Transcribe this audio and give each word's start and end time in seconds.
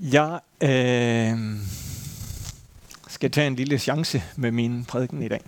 Jeg 0.00 0.40
øh, 0.60 1.38
skal 3.08 3.30
tage 3.30 3.46
en 3.46 3.56
lille 3.56 3.78
chance 3.78 4.22
med 4.36 4.50
min 4.50 4.84
prædiken 4.84 5.22
i 5.22 5.28
dag. 5.28 5.40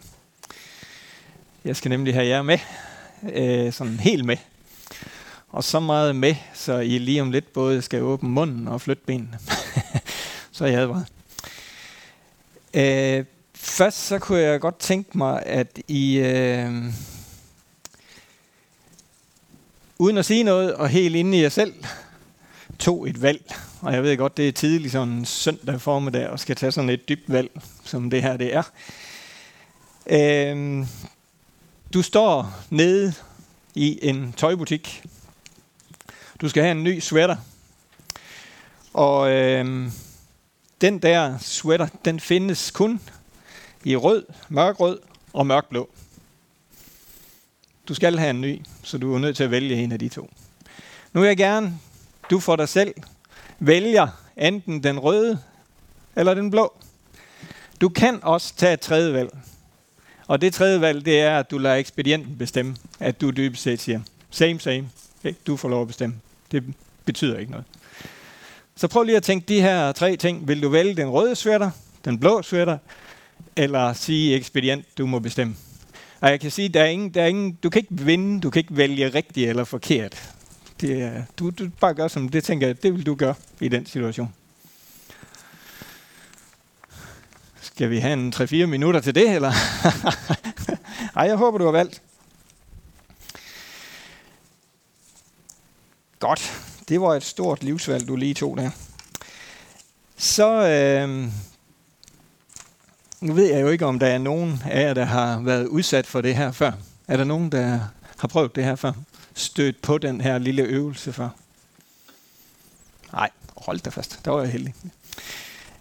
Jeg 1.64 1.76
skal 1.76 1.88
nemlig 1.88 2.14
have 2.14 2.26
jer 2.26 2.42
med, 2.42 2.58
øh, 3.32 3.72
sådan 3.72 4.00
helt 4.00 4.24
med. 4.24 4.36
Og 5.48 5.64
så 5.64 5.80
meget 5.80 6.16
med, 6.16 6.34
så 6.54 6.78
I 6.78 6.98
lige 6.98 7.22
om 7.22 7.30
lidt 7.30 7.52
både 7.52 7.82
skal 7.82 8.02
åbne 8.02 8.28
munden 8.28 8.68
og 8.68 8.80
flytte 8.80 9.02
benene. 9.06 9.38
så 10.52 10.64
er 10.64 10.68
jeg 10.68 10.80
advaret. 10.80 11.06
Øh, 12.74 13.24
først 13.54 14.06
så 14.06 14.18
kunne 14.18 14.38
jeg 14.38 14.60
godt 14.60 14.78
tænke 14.78 15.18
mig, 15.18 15.42
at 15.46 15.78
I, 15.88 16.16
øh, 16.18 16.84
uden 19.98 20.18
at 20.18 20.24
sige 20.24 20.42
noget, 20.42 20.74
og 20.74 20.88
helt 20.88 21.16
inde 21.16 21.38
i 21.38 21.42
jer 21.42 21.48
selv, 21.48 21.74
tog 22.80 23.08
et 23.08 23.22
valg. 23.22 23.56
Og 23.80 23.92
jeg 23.92 24.02
ved 24.02 24.16
godt, 24.16 24.36
det 24.36 24.48
er 24.48 24.52
tidligt 24.52 24.92
sådan 24.92 25.24
søndag 25.24 25.80
formiddag, 25.80 26.28
og 26.28 26.40
skal 26.40 26.56
tage 26.56 26.72
sådan 26.72 26.90
et 26.90 27.08
dybt 27.08 27.32
valg, 27.32 27.50
som 27.84 28.10
det 28.10 28.22
her 28.22 28.36
det 28.36 28.54
er. 28.54 28.62
Øh, 30.06 30.86
du 31.94 32.02
står 32.02 32.54
nede 32.70 33.12
i 33.74 33.98
en 34.02 34.32
tøjbutik. 34.32 35.02
Du 36.40 36.48
skal 36.48 36.62
have 36.62 36.72
en 36.72 36.84
ny 36.84 37.00
sweater. 37.00 37.36
Og 38.92 39.30
øh, 39.30 39.90
den 40.80 40.98
der 40.98 41.38
sweater, 41.38 41.86
den 42.04 42.20
findes 42.20 42.70
kun 42.70 43.00
i 43.84 43.96
rød, 43.96 44.26
mørkrød 44.48 44.98
og 45.32 45.46
mørkblå. 45.46 45.90
Du 47.88 47.94
skal 47.94 48.18
have 48.18 48.30
en 48.30 48.40
ny, 48.40 48.62
så 48.82 48.98
du 48.98 49.14
er 49.14 49.18
nødt 49.18 49.36
til 49.36 49.44
at 49.44 49.50
vælge 49.50 49.76
en 49.76 49.92
af 49.92 49.98
de 49.98 50.08
to. 50.08 50.30
Nu 51.12 51.20
vil 51.20 51.26
jeg 51.28 51.36
gerne, 51.36 51.78
du 52.30 52.40
for 52.40 52.56
dig 52.56 52.68
selv, 52.68 52.94
vælger 53.58 54.08
enten 54.36 54.82
den 54.82 54.98
røde 54.98 55.38
eller 56.16 56.34
den 56.34 56.50
blå. 56.50 56.72
Du 57.80 57.88
kan 57.88 58.18
også 58.22 58.54
tage 58.56 58.72
et 58.72 58.80
tredje 58.80 59.12
valg. 59.12 59.38
Og 60.26 60.40
det 60.40 60.54
tredje 60.54 60.80
valg, 60.80 61.04
det 61.04 61.20
er, 61.20 61.38
at 61.38 61.50
du 61.50 61.58
lader 61.58 61.76
ekspedienten 61.76 62.38
bestemme, 62.38 62.76
at 63.00 63.20
du 63.20 63.30
dybest 63.30 63.62
set 63.62 63.80
siger, 63.80 64.00
same, 64.30 64.60
same, 64.60 64.90
okay, 65.20 65.34
du 65.46 65.56
får 65.56 65.68
lov 65.68 65.82
at 65.82 65.88
bestemme. 65.88 66.16
Det 66.52 66.64
betyder 67.04 67.38
ikke 67.38 67.50
noget. 67.50 67.66
Så 68.76 68.88
prøv 68.88 69.02
lige 69.02 69.16
at 69.16 69.22
tænke 69.22 69.46
de 69.48 69.60
her 69.60 69.92
tre 69.92 70.16
ting. 70.16 70.48
Vil 70.48 70.62
du 70.62 70.68
vælge 70.68 70.96
den 70.96 71.08
røde 71.08 71.36
sweater, 71.36 71.70
den 72.04 72.20
blå 72.20 72.42
sweater, 72.42 72.78
eller 73.56 73.92
sige 73.92 74.34
ekspedient, 74.34 74.98
du 74.98 75.06
må 75.06 75.18
bestemme? 75.18 75.56
Og 76.20 76.30
jeg 76.30 76.40
kan 76.40 76.50
sige, 76.50 76.68
der 76.68 76.80
er 76.80 76.86
ingen, 76.86 77.14
der 77.14 77.22
er 77.22 77.26
ingen, 77.26 77.52
du 77.62 77.70
kan 77.70 77.82
ikke 77.82 78.04
vinde, 78.04 78.40
du 78.40 78.50
kan 78.50 78.60
ikke 78.60 78.76
vælge 78.76 79.08
rigtigt 79.08 79.48
eller 79.48 79.64
forkert. 79.64 80.32
Det 80.80 81.02
er, 81.02 81.22
du, 81.38 81.50
du 81.50 81.68
bare 81.80 81.94
gør 81.94 82.08
som 82.08 82.28
det, 82.28 82.44
tænker 82.44 82.66
jeg, 82.66 82.82
det 82.82 82.92
vil 82.92 83.06
du 83.06 83.14
gøre 83.14 83.34
i 83.60 83.68
den 83.68 83.86
situation. 83.86 84.34
Skal 87.60 87.90
vi 87.90 87.98
have 87.98 88.12
en 88.12 88.32
3-4 88.36 88.66
minutter 88.66 89.00
til 89.00 89.14
det, 89.14 89.30
eller? 89.30 89.52
Ej, 91.16 91.22
jeg 91.26 91.36
håber, 91.36 91.58
du 91.58 91.64
har 91.64 91.72
valgt. 91.72 92.02
Godt. 96.18 96.52
Det 96.88 97.00
var 97.00 97.14
et 97.14 97.22
stort 97.22 97.62
livsvalg, 97.62 98.08
du 98.08 98.16
lige 98.16 98.34
tog 98.34 98.56
der. 98.56 98.70
Så 100.16 100.66
øh, 100.68 101.28
nu 103.20 103.32
ved 103.32 103.52
jeg 103.52 103.62
jo 103.62 103.68
ikke, 103.68 103.86
om 103.86 103.98
der 103.98 104.06
er 104.06 104.18
nogen 104.18 104.62
af 104.70 104.82
jer, 104.82 104.94
der 104.94 105.04
har 105.04 105.40
været 105.40 105.66
udsat 105.66 106.06
for 106.06 106.20
det 106.20 106.36
her 106.36 106.52
før. 106.52 106.72
Er 107.08 107.16
der 107.16 107.24
nogen, 107.24 107.52
der 107.52 107.80
har 108.16 108.28
prøvet 108.28 108.56
det 108.56 108.64
her 108.64 108.76
før? 108.76 108.92
Stødt 109.40 109.82
på 109.82 109.98
den 109.98 110.20
her 110.20 110.38
lille 110.38 110.62
øvelse 110.62 111.12
før? 111.12 111.28
Nej, 113.12 113.30
hold 113.56 113.78
da 113.78 113.90
fast. 113.90 114.24
Der 114.24 114.30
var 114.30 114.42
jeg 114.42 114.50
heldig. 114.50 114.74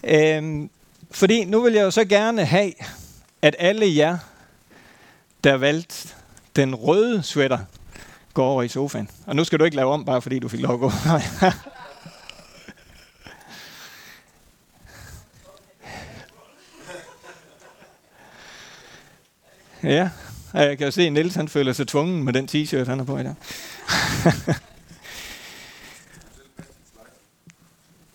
Øhm, 0.04 0.70
fordi 1.12 1.46
nu 1.46 1.62
vil 1.62 1.74
jeg 1.74 1.82
jo 1.82 1.92
så 1.92 2.06
gerne 2.06 2.46
have, 2.46 2.74
at 3.42 3.56
alle 3.60 3.96
jer, 3.96 4.18
der 5.44 5.54
valgte 5.54 6.10
den 6.56 6.76
røde 6.76 7.24
sweater, 7.24 7.60
går 8.34 8.48
over 8.48 8.64
i 8.64 8.68
sofaen. 8.68 9.10
Og 9.26 9.36
nu 9.36 9.44
skal 9.44 9.60
du 9.60 9.64
ikke 9.64 9.78
lave 9.78 9.94
om, 9.94 10.06
bare 10.06 10.22
fordi 10.22 10.40
du 10.40 10.48
fik 10.48 10.60
lov 10.60 10.74
at 10.74 10.80
gå. 10.80 10.92
ja, 19.90 20.10
jeg 20.54 20.78
kan 20.78 20.86
jo 20.86 20.92
se, 20.92 21.02
at 21.02 21.14
Niels 21.14 21.36
han 21.36 21.48
føler 21.48 21.74
sig 21.74 21.88
tvungen 21.88 22.24
med 22.24 22.34
den 22.34 22.50
t-shirt, 22.52 22.90
han 22.90 23.00
har 23.00 23.06
på 23.06 23.18
i 23.18 23.24
dag. 23.24 23.36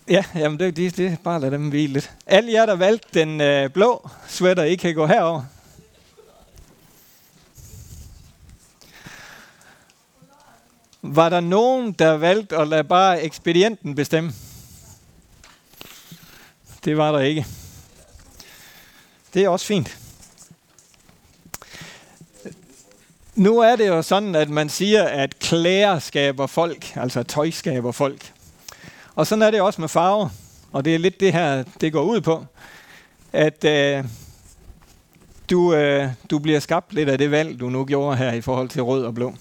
ja, 0.15 0.23
jamen 0.35 0.59
det, 0.59 0.77
det, 0.77 0.97
det, 0.97 1.17
bare 1.23 1.39
lad 1.41 1.51
dem 1.51 1.69
hvile 1.69 1.93
lidt. 1.93 2.11
Alle 2.25 2.51
jer, 2.51 2.65
der 2.65 2.75
valgte 2.75 3.19
den 3.19 3.41
øh, 3.41 3.69
blå 3.69 4.09
sweater, 4.27 4.63
I 4.63 4.75
kan 4.75 4.95
gå 4.95 5.05
herover. 5.05 5.43
Var 11.01 11.29
der 11.29 11.39
nogen, 11.39 11.91
der 11.91 12.11
valgte 12.11 12.57
at 12.57 12.67
lade 12.67 12.83
bare 12.83 13.23
ekspedienten 13.23 13.95
bestemme? 13.95 14.33
Det 16.85 16.97
var 16.97 17.11
der 17.11 17.19
ikke. 17.19 17.45
Det 19.33 19.43
er 19.43 19.49
også 19.49 19.65
fint. 19.65 19.97
Nu 23.35 23.59
er 23.59 23.75
det 23.75 23.87
jo 23.87 24.01
sådan, 24.01 24.35
at 24.35 24.49
man 24.49 24.69
siger, 24.69 25.03
at 25.03 25.39
klæder 25.39 25.99
skaber 25.99 26.47
folk, 26.47 26.95
altså 26.95 27.23
tøj 27.23 27.49
skaber 27.49 27.91
folk. 27.91 28.33
Og 29.15 29.27
sådan 29.27 29.41
er 29.41 29.51
det 29.51 29.61
også 29.61 29.81
med 29.81 29.89
farver. 29.89 30.29
Og 30.71 30.85
det 30.85 30.95
er 30.95 30.99
lidt 30.99 31.19
det 31.19 31.33
her, 31.33 31.63
det 31.81 31.93
går 31.93 32.03
ud 32.03 32.21
på. 32.21 32.45
At 33.33 33.63
øh, 33.63 34.03
du, 35.49 35.73
øh, 35.73 36.09
du 36.29 36.39
bliver 36.39 36.59
skabt 36.59 36.93
lidt 36.93 37.09
af 37.09 37.17
det 37.17 37.31
valg, 37.31 37.59
du 37.59 37.69
nu 37.69 37.85
gjorde 37.85 38.17
her 38.17 38.33
i 38.33 38.41
forhold 38.41 38.69
til 38.69 38.83
rød 38.83 39.03
og 39.05 39.15
blå. 39.15 39.33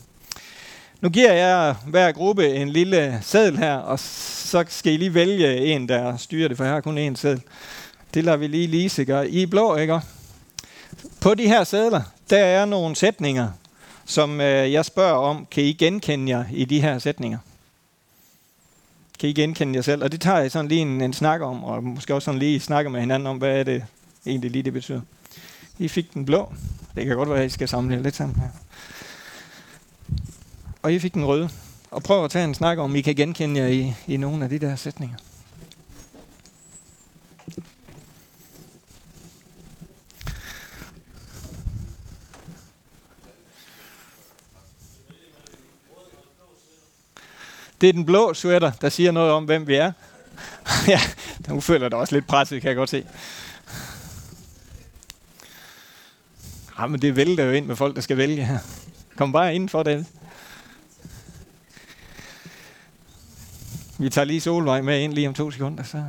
Nu 1.01 1.09
giver 1.09 1.33
jeg 1.33 1.75
hver 1.87 2.13
gruppe 2.13 2.55
en 2.55 2.69
lille 2.69 3.19
seddel 3.23 3.59
her, 3.59 3.77
og 3.77 3.99
så 3.99 4.65
skal 4.69 4.93
I 4.93 4.97
lige 4.97 5.15
vælge 5.15 5.57
en, 5.57 5.89
der 5.89 6.17
styrer 6.17 6.49
det, 6.49 6.57
for 6.57 6.65
her 6.65 6.73
er 6.73 6.81
kun 6.81 7.09
én 7.09 7.17
seddel. 7.17 7.43
Det 8.15 8.25
lader 8.25 8.37
vi 8.37 8.47
lige 8.47 8.67
Lise 8.67 9.05
gøre. 9.05 9.31
I 9.31 9.43
er 9.43 9.47
blå, 9.47 9.77
ikke? 9.77 10.01
På 11.21 11.35
de 11.35 11.49
her 11.49 11.65
sædler, 11.65 12.03
der 12.31 12.39
er 12.39 12.65
nogle 12.65 12.97
sætninger, 12.97 13.49
som 14.05 14.41
øh, 14.41 14.73
jeg 14.73 14.85
spørger 14.85 15.17
om. 15.17 15.47
Kan 15.51 15.65
I 15.65 15.73
genkende 15.73 16.33
jer 16.33 16.45
i 16.53 16.65
de 16.65 16.81
her 16.81 16.99
sætninger? 16.99 17.39
Kan 19.19 19.29
I 19.29 19.33
genkende 19.33 19.75
jer 19.75 19.83
selv? 19.83 20.05
Og 20.05 20.13
det 20.13 20.21
tager 20.21 20.39
jeg 20.39 20.51
sådan 20.51 20.69
lige 20.69 20.81
en, 20.81 21.01
en 21.01 21.13
snak 21.13 21.41
om, 21.41 21.65
og 21.65 21.85
måske 21.85 22.15
også 22.15 22.25
sådan 22.25 22.39
lige 22.39 22.61
snakke 22.61 22.91
med 22.91 23.01
hinanden 23.01 23.27
om, 23.27 23.39
hvad 23.39 23.59
er 23.59 23.63
det 23.63 23.85
egentlig 24.27 24.51
lige 24.51 24.63
det 24.63 24.73
betyder. 24.73 25.01
I 25.79 25.89
fik 25.89 26.15
den 26.15 26.25
blå. 26.25 26.53
Det 26.95 27.07
kan 27.07 27.17
godt 27.17 27.29
være, 27.29 27.41
at 27.41 27.47
I 27.47 27.49
skal 27.49 27.69
samle 27.69 28.03
lidt 28.03 28.15
sammen 28.15 28.37
her 28.37 28.49
og 30.85 30.93
I 30.93 30.99
fik 30.99 31.15
den 31.15 31.25
røde. 31.25 31.51
Og 31.91 32.03
prøv 32.03 32.25
at 32.25 32.31
tage 32.31 32.45
en 32.45 32.55
snak 32.55 32.79
om, 32.79 32.97
I 32.97 33.01
kan 33.01 33.15
genkende 33.15 33.61
jer 33.61 33.67
i, 33.67 33.95
i 34.07 34.17
nogle 34.17 34.45
af 34.45 34.51
de 34.51 34.59
der 34.59 34.77
sætninger. 34.77 35.17
Det 47.85 47.89
er 47.89 47.93
den 47.93 48.07
blå 48.07 48.35
sweater, 48.35 48.71
der 48.71 48.89
siger 48.89 49.13
noget 49.13 49.33
om, 49.33 49.45
hvem 49.45 49.67
vi 49.67 49.75
er. 49.75 49.93
ja, 50.89 51.01
nu 51.49 51.61
føler 51.61 51.89
der 51.89 51.97
også 51.97 52.15
lidt 52.15 52.27
presset, 52.27 52.63
kan 52.63 52.69
jeg 52.69 52.77
godt 52.77 52.91
se. 52.91 53.07
Ja, 56.79 56.87
men 56.87 57.03
det 57.03 57.17
vælter 57.17 57.45
jo 57.45 57.53
ind 57.53 57.67
med 57.67 57.77
folk, 57.77 57.97
der 57.97 58.01
skal 58.01 58.17
vælge 58.17 58.45
her. 58.45 58.59
Kom 59.17 59.33
bare 59.33 59.55
ind 59.55 59.69
for 59.69 59.83
det. 59.83 60.07
Vi 63.99 64.11
tager 64.11 64.25
lige 64.25 64.41
Solvej 64.41 64.81
med 64.81 65.01
ind 65.01 65.13
lige 65.13 65.29
om 65.29 65.35
to 65.35 65.51
sekunder, 65.51 65.83
så... 65.83 66.05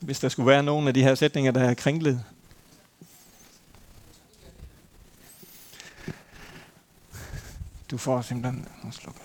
Hvis 0.00 0.20
der 0.20 0.28
skulle 0.28 0.46
være 0.46 0.62
nogen 0.62 0.88
af 0.88 0.94
de 0.94 1.02
her 1.02 1.14
sætninger, 1.14 1.52
der 1.52 1.60
er 1.60 1.74
kringlet. 1.74 2.24
Du 7.92 7.98
får 7.98 8.22
simpelthen... 8.22 8.68
Nu 8.84 8.90
slukker 8.90 9.20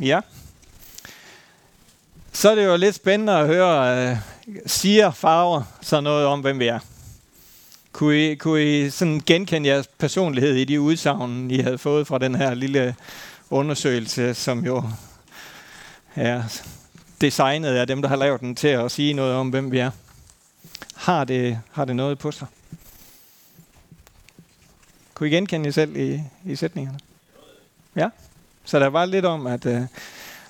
Ja. 0.00 0.20
Så 2.32 2.50
er 2.50 2.54
det 2.54 2.64
jo 2.64 2.76
lidt 2.76 2.94
spændende 2.94 3.32
at 3.32 3.46
høre, 3.46 4.12
uh, 4.12 4.18
siger 4.66 5.10
farver 5.10 5.62
så 5.82 6.00
noget 6.00 6.26
om, 6.26 6.40
hvem 6.40 6.58
vi 6.58 6.66
er. 6.66 6.78
Kunne 7.92 8.30
I, 8.30 8.34
kunne 8.34 8.64
I 8.64 8.90
sådan 8.90 9.22
genkende 9.26 9.68
jeres 9.68 9.86
personlighed 9.98 10.54
i 10.54 10.64
de 10.64 10.80
udsagn, 10.80 11.50
I 11.50 11.58
havde 11.58 11.78
fået 11.78 12.06
fra 12.06 12.18
den 12.18 12.34
her 12.34 12.54
lille 12.54 12.96
undersøgelse, 13.50 14.34
som 14.34 14.64
jo 14.64 14.82
er 16.14 16.62
designet 17.20 17.68
af 17.68 17.86
dem, 17.86 18.02
der 18.02 18.08
har 18.08 18.16
lavet 18.16 18.40
den 18.40 18.54
til 18.54 18.68
at 18.68 18.90
sige 18.90 19.12
noget 19.12 19.34
om, 19.34 19.48
hvem 19.48 19.72
vi 19.72 19.78
er. 19.78 19.90
Har 20.94 21.24
det, 21.24 21.60
har 21.72 21.84
det 21.84 21.96
noget 21.96 22.18
på 22.18 22.32
sig? 22.32 22.46
Kunne 25.14 25.28
I 25.28 25.32
genkende 25.32 25.66
jer 25.66 25.72
selv 25.72 25.96
i, 25.96 26.20
i 26.44 26.56
sætningerne? 26.56 26.98
Ja? 27.96 28.08
Så 28.64 28.78
der 28.78 28.86
var 28.86 29.04
lidt 29.04 29.24
om, 29.24 29.46
at 29.46 29.66
øh, 29.66 29.82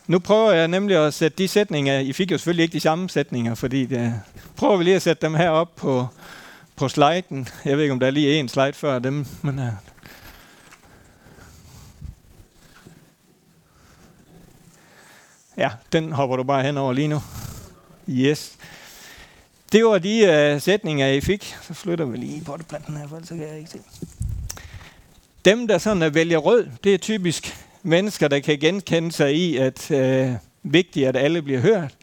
nu 0.06 0.18
prøver 0.18 0.52
jeg 0.52 0.68
nemlig 0.68 0.96
at 0.96 1.14
sætte 1.14 1.38
de 1.38 1.48
sætninger, 1.48 1.98
I 1.98 2.12
fik 2.12 2.32
jo 2.32 2.38
selvfølgelig 2.38 2.62
ikke 2.62 2.72
de 2.72 2.80
samme 2.80 3.10
sætninger, 3.10 3.54
fordi 3.54 3.86
det, 3.86 4.14
prøver 4.56 4.76
vi 4.76 4.84
lige 4.84 4.96
at 4.96 5.02
sætte 5.02 5.26
dem 5.26 5.34
her 5.34 5.48
op 5.48 5.76
på, 5.76 6.06
på 6.76 6.88
sliden. 6.88 7.48
Jeg 7.64 7.76
ved 7.76 7.82
ikke, 7.82 7.92
om 7.92 8.00
der 8.00 8.06
er 8.06 8.10
lige 8.10 8.38
en 8.40 8.48
slide 8.48 8.72
før 8.72 8.98
dem, 8.98 9.26
men 9.42 9.58
øh, 9.58 9.72
Ja, 15.56 15.70
den 15.92 16.12
hopper 16.12 16.36
du 16.36 16.42
bare 16.42 16.62
hen 16.62 16.76
over 16.76 16.92
lige 16.92 17.08
nu. 17.08 17.22
Yes. 18.08 18.52
Det 19.72 19.84
var 19.84 19.98
de 19.98 20.52
uh, 20.54 20.62
sætninger, 20.62 21.08
I 21.08 21.20
fik. 21.20 21.56
Så 21.62 21.74
flytter 21.74 22.04
vi 22.04 22.16
lige 22.16 22.44
potteplanten 22.44 22.96
her, 22.96 23.08
for 23.08 23.16
ellers 23.16 23.28
kan 23.28 23.40
jeg 23.40 23.58
ikke 23.58 23.70
se. 23.70 23.78
Dem, 25.44 25.68
der 25.68 25.78
sådan 25.78 26.02
øh, 26.02 26.14
vælger 26.14 26.38
rød, 26.38 26.68
det 26.84 26.94
er 26.94 26.98
typisk 26.98 27.56
mennesker, 27.82 28.28
der 28.28 28.40
kan 28.40 28.58
genkende 28.58 29.12
sig 29.12 29.34
i, 29.34 29.56
at 29.56 29.90
uh, 29.90 30.34
vigtigt, 30.62 31.08
at 31.08 31.16
alle 31.16 31.42
bliver 31.42 31.60
hørt. 31.60 31.94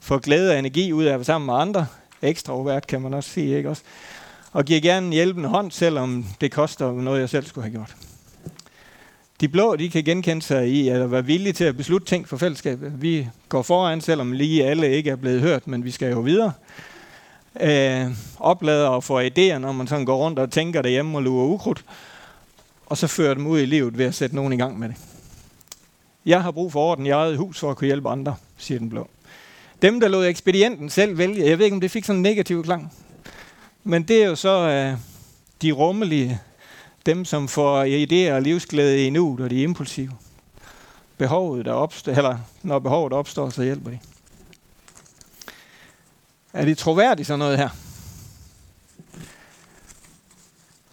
Får 0.00 0.18
glæde 0.18 0.52
og 0.52 0.58
energi 0.58 0.92
ud 0.92 1.04
af 1.04 1.12
at 1.12 1.18
være 1.18 1.24
sammen 1.24 1.46
med 1.46 1.54
andre. 1.54 1.86
Ekstrovert 2.22 2.86
kan 2.86 3.00
man 3.00 3.14
også 3.14 3.30
sige, 3.30 3.56
ikke 3.56 3.70
også? 3.70 3.82
Og 4.52 4.64
giver 4.64 4.80
gerne 4.80 5.06
en 5.06 5.12
hjælpende 5.12 5.48
hånd, 5.48 5.70
selvom 5.70 6.26
det 6.40 6.52
koster 6.52 6.92
noget, 6.92 7.20
jeg 7.20 7.28
selv 7.28 7.46
skulle 7.46 7.64
have 7.64 7.72
gjort. 7.72 7.96
De 9.44 9.48
blå, 9.48 9.76
de 9.76 9.90
kan 9.90 10.04
genkende 10.04 10.42
sig 10.42 10.68
i 10.68 10.88
at 10.88 11.10
være 11.10 11.24
villige 11.24 11.52
til 11.52 11.64
at 11.64 11.76
beslutte 11.76 12.06
ting 12.06 12.28
for 12.28 12.36
fællesskabet. 12.36 13.02
Vi 13.02 13.28
går 13.48 13.62
foran, 13.62 14.00
selvom 14.00 14.32
lige 14.32 14.64
alle 14.64 14.90
ikke 14.90 15.10
er 15.10 15.16
blevet 15.16 15.40
hørt, 15.40 15.66
men 15.66 15.84
vi 15.84 15.90
skal 15.90 16.10
jo 16.10 16.20
videre. 16.20 16.52
Øh, 17.60 18.06
oplader 18.38 18.88
og 18.88 19.04
får 19.04 19.22
idéer, 19.22 19.58
når 19.58 19.72
man 19.72 19.86
sådan 19.86 20.04
går 20.04 20.16
rundt 20.16 20.38
og 20.38 20.50
tænker 20.50 20.82
derhjemme 20.82 21.18
og 21.18 21.22
lurer 21.22 21.46
ukrudt. 21.46 21.84
Og 22.86 22.96
så 22.96 23.06
fører 23.06 23.34
dem 23.34 23.46
ud 23.46 23.60
i 23.60 23.66
livet 23.66 23.98
ved 23.98 24.04
at 24.04 24.14
sætte 24.14 24.36
nogen 24.36 24.52
i 24.52 24.56
gang 24.56 24.78
med 24.78 24.88
det. 24.88 24.96
Jeg 26.26 26.42
har 26.42 26.50
brug 26.50 26.72
for 26.72 26.80
orden 26.80 27.06
i 27.06 27.10
eget 27.10 27.36
hus 27.36 27.58
for 27.58 27.70
at 27.70 27.76
kunne 27.76 27.86
hjælpe 27.86 28.08
andre, 28.08 28.36
siger 28.56 28.78
den 28.78 28.90
blå. 28.90 29.08
Dem, 29.82 30.00
der 30.00 30.08
lod 30.08 30.26
ekspedienten 30.26 30.90
selv 30.90 31.18
vælge, 31.18 31.48
jeg 31.48 31.58
ved 31.58 31.64
ikke, 31.64 31.74
om 31.74 31.80
det 31.80 31.90
fik 31.90 32.04
sådan 32.04 32.18
en 32.18 32.22
negativ 32.22 32.64
klang, 32.64 32.92
men 33.84 34.02
det 34.02 34.22
er 34.22 34.26
jo 34.26 34.36
så 34.36 34.68
øh, 34.68 34.98
de 35.62 35.72
rummelige, 35.72 36.40
dem, 37.06 37.24
som 37.24 37.48
får 37.48 37.84
idéer 37.84 38.32
og 38.32 38.42
livsglæde 38.42 39.06
i 39.06 39.10
nuet, 39.10 39.40
og 39.40 39.50
de 39.50 39.58
er 39.58 39.62
impulsive. 39.62 40.12
Behovet, 41.18 41.64
der 41.64 41.72
opstår, 41.72 42.12
eller 42.12 42.38
når 42.62 42.78
behovet 42.78 43.12
opstår, 43.12 43.50
så 43.50 43.62
hjælper 43.62 43.90
de. 43.90 43.98
Er 46.52 46.64
det 46.64 46.78
troværdigt 46.78 47.26
sådan 47.26 47.38
noget 47.38 47.58
her? 47.58 47.68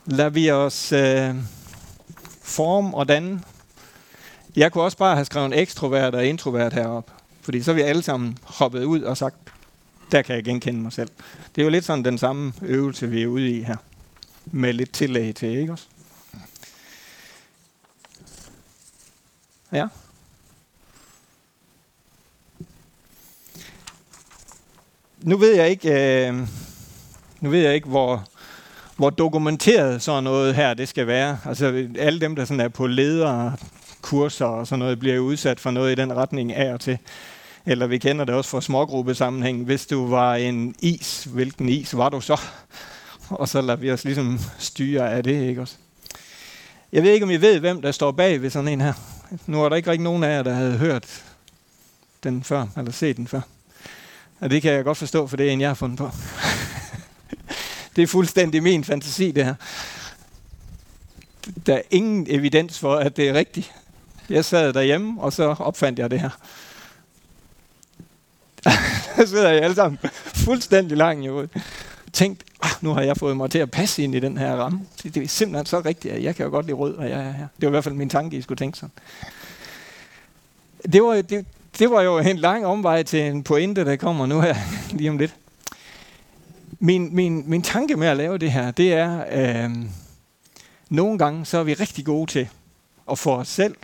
Lad 0.06 0.30
vi 0.30 0.52
os 0.52 0.92
øh, 0.92 1.36
form 2.42 2.94
og 2.94 3.08
danne. 3.08 3.42
Jeg 4.56 4.72
kunne 4.72 4.84
også 4.84 4.98
bare 4.98 5.16
have 5.16 5.26
skrevet 5.26 5.60
ekstrovert 5.60 6.16
og 6.16 6.26
introvert 6.26 6.74
herop, 6.74 7.12
fordi 7.42 7.62
så 7.62 7.72
er 7.72 7.76
vi 7.76 7.82
alle 7.82 8.04
sammen 8.04 8.38
hoppet 8.44 8.84
ud 8.84 9.02
og 9.02 9.18
sagt, 9.18 9.36
der 10.12 10.22
kan 10.22 10.36
jeg 10.36 10.44
genkende 10.44 10.82
mig 10.82 10.94
selv. 10.94 11.10
Det 11.56 11.62
er 11.62 11.66
jo 11.66 11.70
lidt 11.70 11.86
sådan 11.86 12.06
den 12.06 12.18
samme 12.18 12.54
øvelse, 12.62 13.10
vi 13.10 13.24
er 13.24 13.28
ude 13.28 13.50
i 13.50 13.64
her, 13.64 13.76
med 14.46 14.74
lidt 14.74 14.92
tillæg 14.92 15.36
til, 15.36 15.50
ikke 15.50 15.72
også? 15.72 15.86
Ja. 19.72 19.88
Nu 25.22 25.38
ved 25.38 25.56
jeg 25.56 25.70
ikke, 25.70 26.28
øh, 26.28 26.48
nu 27.42 27.50
ved 27.50 27.60
jeg 27.60 27.76
ikke 27.76 27.88
hvor, 27.88 28.24
hvor 28.96 29.10
dokumenteret 29.10 30.02
sådan 30.02 30.24
noget 30.24 30.56
her 30.56 30.74
det 30.74 30.90
skal 30.90 31.08
være. 31.08 31.40
Altså 31.46 31.88
alle 32.00 32.20
dem, 32.20 32.36
der 32.36 32.46
sådan 32.46 32.60
er 32.60 32.68
på 32.68 32.88
lederkurser 32.88 34.46
og 34.46 34.68
sådan 34.68 34.80
noget, 34.80 35.00
bliver 35.00 35.20
udsat 35.20 35.60
for 35.60 35.72
noget 35.72 35.92
i 35.92 35.96
den 35.96 36.16
retning 36.16 36.54
af 36.54 36.74
og 36.74 36.80
til. 36.80 36.98
Eller 37.66 37.88
vi 37.88 37.98
kender 37.98 38.26
det 38.26 38.36
også 38.36 38.50
fra 38.50 38.62
smågruppesammenhæng. 38.62 39.66
Hvis 39.66 39.88
du 39.88 40.08
var 40.08 40.36
en 40.36 40.76
is, 40.80 41.24
hvilken 41.24 41.70
is 41.70 41.98
var 41.98 42.10
du 42.10 42.22
så? 42.22 42.42
Og 43.30 43.48
så 43.48 43.62
lader 43.62 43.80
vi 43.80 43.92
os 43.92 44.04
ligesom 44.04 44.40
styre 44.60 45.12
af 45.12 45.24
det, 45.24 45.48
ikke 45.48 45.62
også? 45.62 45.76
Jeg 46.92 47.04
ved 47.04 47.12
ikke, 47.12 47.24
om 47.24 47.32
I 47.32 47.38
ved, 47.38 47.60
hvem 47.60 47.82
der 47.82 47.92
står 47.92 48.12
bag 48.12 48.42
ved 48.42 48.50
sådan 48.50 48.68
en 48.68 48.82
her. 48.82 49.21
Nu 49.46 49.64
er 49.64 49.70
der 49.70 49.76
ikke 49.76 49.92
rigtig 49.92 50.04
nogen 50.04 50.24
af 50.24 50.36
jer, 50.36 50.44
der 50.44 50.54
havde 50.54 50.78
hørt 50.78 51.24
den 52.24 52.44
før, 52.44 52.68
eller 52.78 52.92
set 52.92 53.18
den 53.18 53.28
før. 53.28 53.42
Og 54.40 54.50
det 54.50 54.62
kan 54.62 54.74
jeg 54.74 54.84
godt 54.84 54.98
forstå, 54.98 55.28
for 55.28 55.38
det 55.38 55.48
er 55.48 55.52
en, 55.52 55.62
jeg 55.62 55.70
har 55.70 55.74
fundet 55.74 55.98
på. 55.98 56.12
det 57.96 58.02
er 58.02 58.08
fuldstændig 58.08 58.64
min 58.64 58.84
fantasi, 58.84 59.32
det 59.32 59.46
her. 59.46 59.56
Der 61.66 61.76
er 61.76 61.82
ingen 61.92 62.28
evidens 62.30 62.80
for, 62.80 62.96
at 62.96 63.18
det 63.18 63.30
er 63.30 63.34
rigtigt. 63.34 63.72
Jeg 64.30 64.46
sad 64.46 64.74
derhjemme, 64.74 65.22
og 65.22 65.34
så 65.34 65.44
opfandt 65.60 66.00
jeg 66.00 66.12
det 66.12 66.20
her. 66.20 66.30
der 69.16 69.26
sidder 69.26 69.50
jeg 69.50 69.62
alle 69.62 69.76
sammen 69.76 70.00
fuldstændig 70.26 70.98
langt 70.98 71.26
i 71.26 71.28
hovedet. 71.28 71.50
Tænkt, 72.14 72.44
ah, 72.62 72.70
nu 72.82 72.94
har 72.94 73.02
jeg 73.02 73.18
fået 73.18 73.38
mig 73.38 73.52
til 73.52 73.60
at 73.60 73.72
passe 73.72 74.04
ind 74.04 74.16
i 74.16 74.20
den 74.20 74.38
her 74.38 74.56
ramme. 74.56 74.80
Det 75.04 75.18
er 75.18 75.28
simpelthen 75.28 75.66
så 75.66 75.82
rigtigt, 75.86 76.14
at 76.14 76.24
jeg 76.24 76.36
kan 76.36 76.46
jo 76.46 76.52
godt 76.52 76.66
lide 76.66 76.78
rød, 76.78 76.96
og 76.96 77.10
jeg 77.10 77.20
er 77.20 77.32
her. 77.32 77.48
Det 77.56 77.62
var 77.62 77.68
i 77.68 77.70
hvert 77.70 77.84
fald 77.84 77.96
min 77.96 78.10
tanke, 78.10 78.38
I 78.38 78.42
skulle 78.42 78.58
tænke 78.58 78.78
sådan. 78.78 78.92
Det 80.94 81.04
var, 81.04 81.22
det, 81.22 81.46
det 81.80 81.92
var 81.92 82.02
jo 82.02 82.18
en 82.18 82.38
lang 82.38 82.66
omvej 82.66 83.04
til 83.04 83.22
en 83.22 83.44
pointe, 83.44 83.86
der 83.86 83.96
kommer 83.96 84.26
nu 84.26 84.42
her 84.42 84.56
lige 84.98 85.10
om 85.10 85.18
lidt. 85.18 85.36
Min, 86.80 87.16
min, 87.16 87.44
min 87.50 87.62
tanke 87.62 87.96
med 87.96 88.08
at 88.08 88.18
lave 88.18 88.38
det 88.38 88.52
her, 88.52 88.72
det 88.72 88.94
er, 88.94 89.26
øh, 89.32 89.72
nogle 90.90 91.18
gange 91.18 91.46
så 91.46 91.58
er 91.58 91.64
vi 91.64 91.74
rigtig 91.74 92.06
gode 92.06 92.32
til 92.32 92.48
at 93.12 93.20
få 93.20 93.36
os 93.36 93.48
selv 93.48 93.76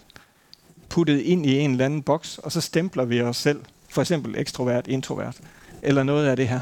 puttet 0.90 1.20
ind 1.20 1.46
i 1.46 1.60
en 1.60 1.72
eller 1.72 1.86
anden 1.86 2.02
boks, 2.02 2.38
og 2.38 2.52
så 2.52 2.62
stempler 2.62 3.06
vi 3.06 3.22
os 3.22 3.38
selv, 3.38 3.62
for 3.90 4.02
eksempel 4.02 4.36
ekstrovert, 4.38 4.88
introvert, 4.88 5.38
eller 5.82 6.04
noget 6.04 6.28
af 6.28 6.36
det 6.36 6.48
her. 6.48 6.60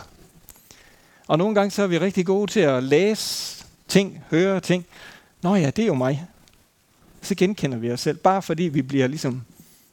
Og 1.28 1.38
nogle 1.38 1.56
gange 1.56 1.72
så 1.72 1.84
er 1.84 1.88
vi 1.88 1.98
rigtig 2.00 2.26
gode 2.26 2.52
til 2.52 2.60
at 2.60 2.84
læse 2.84 3.66
ting, 3.88 4.24
høre 4.30 4.60
ting. 4.60 4.86
Nå 5.42 5.56
ja, 5.56 5.70
det 5.70 5.84
er 5.84 5.88
jo 5.88 5.94
mig. 5.94 6.26
Så 7.22 7.36
genkender 7.36 7.78
vi 7.78 7.92
os 7.92 8.00
selv, 8.00 8.18
bare 8.18 8.42
fordi 8.42 8.64
vi 8.64 8.82
bliver 8.82 9.08
ligesom 9.08 9.44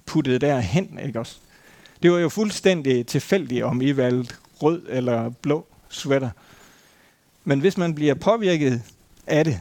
puttet 0.06 0.40
derhen, 0.40 0.98
ikke 1.04 1.18
også? 1.18 1.36
Det 2.02 2.12
var 2.12 2.18
jo 2.18 2.28
fuldstændig 2.28 3.06
tilfældigt, 3.06 3.64
om 3.64 3.82
I 3.82 3.96
valgte 3.96 4.34
rød 4.62 4.82
eller 4.88 5.28
blå 5.28 5.66
sweater. 5.88 6.30
Men 7.44 7.60
hvis 7.60 7.76
man 7.76 7.94
bliver 7.94 8.14
påvirket 8.14 8.82
af 9.26 9.44
det, 9.44 9.60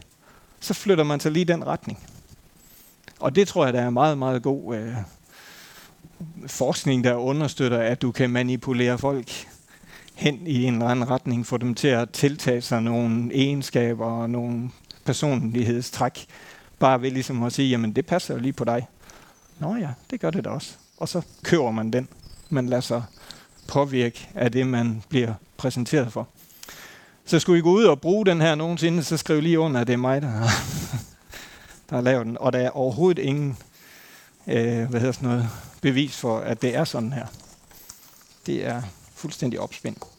så 0.60 0.74
flytter 0.74 1.03
man 1.03 1.19
sig 1.19 1.31
lige 1.31 1.46
den 1.46 1.67
retning. 1.67 2.00
Og 3.19 3.36
det 3.36 3.48
tror 3.48 3.65
jeg, 3.65 3.74
der 3.74 3.81
er 3.81 3.89
meget, 3.89 4.17
meget 4.17 4.43
god 4.43 4.75
øh, 4.75 4.96
forskning, 6.48 7.03
der 7.03 7.13
understøtter, 7.15 7.79
at 7.79 8.01
du 8.01 8.12
kan 8.12 8.29
manipulere 8.29 8.98
folk 8.98 9.48
hen 10.22 10.48
i 10.48 10.63
en 10.63 10.74
eller 10.74 10.88
anden 10.88 11.10
retning, 11.10 11.46
få 11.46 11.58
dem 11.58 11.75
til 11.75 11.88
at 11.88 12.10
tiltage 12.10 12.62
sig 12.62 12.82
nogle 12.82 13.34
egenskaber 13.34 14.06
og 14.06 14.30
nogle 14.30 14.70
personlighedstræk, 15.06 16.25
bare 16.80 17.01
ved 17.01 17.12
ligesom 17.12 17.44
at 17.44 17.54
sige, 17.54 17.70
jamen 17.70 17.96
det 17.96 18.06
passer 18.06 18.34
jo 18.34 18.40
lige 18.40 18.54
på 18.54 18.63
dig. 18.63 18.88
Nå 19.60 19.75
ja, 19.75 19.90
det 20.10 20.20
gør 20.20 20.30
det 20.30 20.44
da 20.44 20.50
også. 20.50 20.74
Og 20.98 21.10
så 21.10 21.22
kører 21.44 21.72
man 21.72 21.92
den. 21.92 22.08
Man 22.50 22.68
lader 22.68 22.82
sig 22.82 23.04
påvirke 23.68 24.30
af 24.36 24.51
det, 24.51 24.68
man 24.68 25.04
bliver 25.10 25.34
præsenteret 25.58 26.13
for. 26.13 26.28
Så 27.25 27.40
skulle 27.40 27.60
I 27.60 27.62
gå 27.62 27.72
ud 27.72 27.84
og 27.84 28.01
bruge 28.01 28.25
den 28.25 28.42
her 28.42 28.56
nogensinde, 28.56 29.04
så 29.04 29.18
skriv 29.18 29.42
lige 29.42 29.60
under, 29.60 29.82
at 29.82 29.88
det 29.88 29.94
er 29.94 29.98
mig, 29.98 30.22
der 30.22 30.28
har, 30.28 30.50
der 31.90 31.96
har 31.96 32.01
lavet 32.01 32.25
den. 32.25 32.38
Og 32.38 32.54
der 32.54 32.60
er 32.60 32.70
overhovedet 32.70 33.22
ingen 33.22 33.58
øh, 34.48 34.90
hvad 34.90 35.00
hedder 35.00 35.12
sådan 35.12 35.30
noget, 35.30 35.50
bevis 35.82 36.18
for, 36.18 36.40
at 36.40 36.62
det 36.62 36.75
er 36.75 36.84
sådan 36.84 37.13
her. 37.13 37.25
Det 38.46 38.66
er 38.66 38.82
fuldstændig 39.16 39.60
opspændt. 39.60 40.11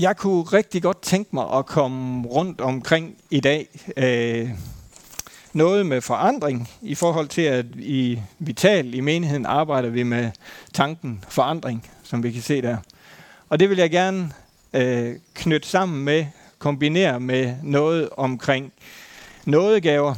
Jeg 0.00 0.16
kunne 0.16 0.42
rigtig 0.42 0.82
godt 0.82 1.02
tænke 1.02 1.30
mig 1.32 1.52
at 1.54 1.66
komme 1.66 2.28
rundt 2.28 2.60
omkring 2.60 3.16
i 3.30 3.40
dag. 3.40 3.68
Øh, 3.96 4.50
noget 5.52 5.86
med 5.86 6.00
forandring 6.00 6.70
i 6.82 6.94
forhold 6.94 7.28
til, 7.28 7.42
at 7.42 7.66
i 7.74 8.20
Vital 8.38 8.94
i 8.94 9.00
menigheden 9.00 9.46
arbejder 9.46 9.88
vi 9.88 10.02
med 10.02 10.30
tanken 10.74 11.24
forandring, 11.28 11.90
som 12.02 12.22
vi 12.22 12.32
kan 12.32 12.42
se 12.42 12.62
der. 12.62 12.76
Og 13.48 13.60
det 13.60 13.70
vil 13.70 13.78
jeg 13.78 13.90
gerne 13.90 14.32
øh, 14.72 15.14
knytte 15.34 15.68
sammen 15.68 16.04
med, 16.04 16.26
kombinere 16.58 17.20
med 17.20 17.54
noget 17.62 18.08
omkring 18.16 18.72
nådegaver, 19.44 20.14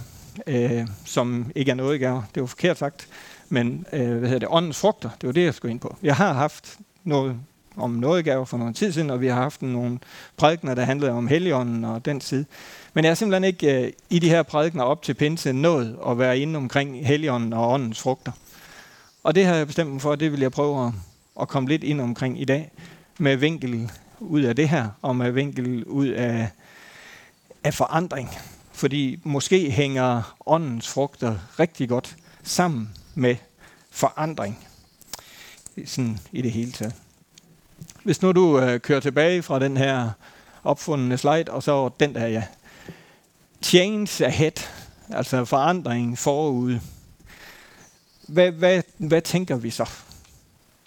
øh, 0.47 0.87
som 1.05 1.53
ikke 1.55 1.71
er 1.71 1.75
nådegaver, 1.75 2.23
det 2.35 2.41
var 2.41 2.47
forkert 2.47 2.79
sagt, 2.79 3.09
men 3.49 3.87
øh, 3.93 4.19
hvad 4.19 4.29
hedder 4.29 4.39
det, 4.39 4.49
åndens 4.51 4.79
frugter, 4.79 5.11
det 5.21 5.27
var 5.27 5.33
det, 5.33 5.45
jeg 5.45 5.55
skulle 5.55 5.73
ind 5.73 5.81
på. 5.81 5.97
Jeg 6.03 6.17
har 6.17 6.33
haft 6.33 6.79
noget 7.05 7.37
om 7.77 7.91
nådegaver 7.91 8.45
for 8.45 8.59
nogle 8.59 8.75
tid 8.75 8.93
siden, 8.93 9.11
og 9.11 9.21
vi 9.21 9.27
har 9.27 9.35
haft 9.35 9.63
nogle 9.63 9.99
prædikner, 10.37 10.75
der 10.75 10.85
handlede 10.85 11.13
om 11.13 11.29
Helligånden 11.29 11.85
og 11.85 12.05
den 12.05 12.21
side. 12.21 12.45
Men 12.95 13.05
jeg 13.05 13.11
er 13.11 13.15
simpelthen 13.15 13.45
ikke 13.45 13.85
øh, 13.85 13.93
i 14.11 14.19
de 14.19 14.29
her 14.29 14.43
prædikner 14.43 14.85
op 14.85 15.03
til 15.03 15.15
pinse 15.15 15.53
nået 15.53 15.99
at 16.07 16.19
være 16.19 16.39
inde 16.39 16.57
omkring 16.57 17.07
Helligånden 17.07 17.53
og 17.53 17.73
åndens 17.73 18.01
frugter. 18.01 18.33
Og 19.23 19.35
det 19.35 19.47
har 19.47 19.55
jeg 19.55 19.67
bestemt 19.67 19.93
mig 19.93 20.01
for, 20.01 20.15
det 20.15 20.33
vil 20.33 20.41
jeg 20.41 20.53
prøve 20.53 20.87
at, 20.87 20.93
at 21.41 21.49
komme 21.49 21.69
lidt 21.69 21.85
ind 21.85 22.01
omkring 22.01 22.41
i 22.41 22.45
dag, 22.45 22.71
med 23.19 23.37
vinkel 23.37 23.91
ud 24.21 24.43
af 24.43 24.57
det 24.57 24.69
her, 24.69 24.89
og 25.03 25.17
med 25.17 25.31
vinkel 25.31 25.85
ud 25.85 26.07
af, 26.07 26.49
af 27.65 27.75
forandring. 27.75 28.29
Fordi 28.73 29.21
måske 29.25 29.71
hænger 29.71 30.37
åndens 30.47 30.89
frugter 30.89 31.37
rigtig 31.59 31.89
godt 31.89 32.17
sammen 32.43 32.91
med 33.15 33.37
forandring. 33.91 34.59
Sådan 35.85 36.19
i 36.33 36.43
det 36.43 36.53
hele 36.53 36.73
taget. 36.73 36.95
Hvis 38.05 38.23
nu 38.23 38.33
du 38.33 38.61
øh, 38.61 38.81
kører 38.81 39.01
tilbage 39.01 39.43
fra 39.43 39.59
den 39.59 39.77
her 39.77 40.11
opfundne 40.65 41.19
slide, 41.19 41.45
og 41.49 41.63
så 41.63 41.91
den 42.01 42.15
der, 42.15 42.27
ja. 42.27 42.45
Change 43.63 44.27
ahead, 44.27 44.53
altså 45.11 45.45
forandring 45.45 46.19
forude. 46.19 46.81
Hvad, 48.29 48.53
hvad, 48.53 48.83
hvad 48.99 49.23
tænker 49.23 49.57
vi 49.57 49.71
så? 49.71 49.91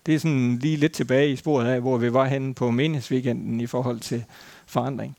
Det 0.05 0.15
er 0.15 0.19
sådan 0.19 0.57
lige 0.57 0.77
lidt 0.77 0.93
tilbage 0.93 1.31
i 1.31 1.35
sporet 1.35 1.67
af, 1.67 1.81
hvor 1.81 1.97
vi 1.97 2.13
var 2.13 2.25
henne 2.25 2.53
på 2.53 2.71
meningsweekenden 2.71 3.59
i 3.59 3.67
forhold 3.67 4.00
til 4.00 4.23
forandring. 4.65 5.17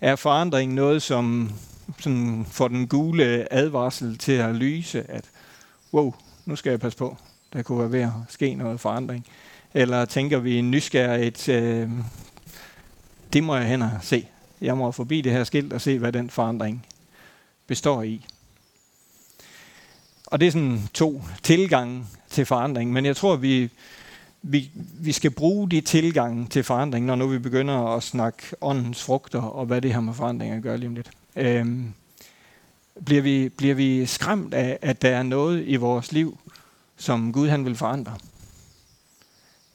Er 0.00 0.16
forandring 0.16 0.74
noget, 0.74 1.02
som 1.02 1.52
sådan 1.98 2.46
får 2.50 2.68
den 2.68 2.88
gule 2.88 3.52
advarsel 3.52 4.18
til 4.18 4.32
at 4.32 4.54
lyse, 4.54 5.10
at 5.10 5.24
wow, 5.92 6.14
nu 6.44 6.56
skal 6.56 6.70
jeg 6.70 6.80
passe 6.80 6.98
på, 6.98 7.16
der 7.52 7.62
kunne 7.62 7.78
være 7.78 7.92
ved 7.92 8.00
at 8.00 8.10
ske 8.28 8.54
noget 8.54 8.80
forandring? 8.80 9.26
Eller 9.76 10.04
tænker 10.04 10.38
vi 10.38 10.60
nysgerrigt, 10.60 11.48
øh, 11.48 11.90
det 13.32 13.44
må 13.44 13.56
jeg 13.56 13.66
hen 13.66 13.82
og 13.82 13.90
se. 14.02 14.26
Jeg 14.60 14.76
må 14.76 14.90
forbi 14.90 15.20
det 15.20 15.32
her 15.32 15.44
skilt 15.44 15.72
og 15.72 15.80
se, 15.80 15.98
hvad 15.98 16.12
den 16.12 16.30
forandring 16.30 16.86
består 17.66 18.02
i. 18.02 18.26
Og 20.26 20.40
det 20.40 20.46
er 20.46 20.52
sådan 20.52 20.88
to 20.94 21.22
tilgange 21.42 22.04
til 22.30 22.46
forandring, 22.46 22.92
men 22.92 23.04
jeg 23.04 23.16
tror, 23.16 23.36
vi, 23.36 23.70
vi, 24.42 24.70
vi 25.00 25.12
skal 25.12 25.30
bruge 25.30 25.70
de 25.70 25.80
tilgange 25.80 26.46
til 26.46 26.64
forandring, 26.64 27.06
når 27.06 27.14
nu 27.14 27.26
vi 27.26 27.38
begynder 27.38 27.96
at 27.96 28.02
snakke 28.02 28.42
åndens 28.60 29.02
frugter, 29.02 29.42
og 29.42 29.66
hvad 29.66 29.80
det 29.80 29.92
her 29.92 30.00
med 30.00 30.14
forandring 30.14 30.52
at 30.52 30.62
gøre 30.62 30.78
lige 30.78 30.88
om 30.88 30.94
lidt. 30.94 31.10
Øhm, 31.36 31.94
bliver, 33.04 33.22
vi, 33.22 33.48
bliver 33.48 33.74
vi 33.74 34.06
skræmt 34.06 34.54
af, 34.54 34.78
at 34.82 35.02
der 35.02 35.10
er 35.16 35.22
noget 35.22 35.64
i 35.66 35.76
vores 35.76 36.12
liv, 36.12 36.38
som 36.96 37.32
Gud 37.32 37.48
han 37.48 37.64
vil 37.64 37.76
forandre? 37.76 38.16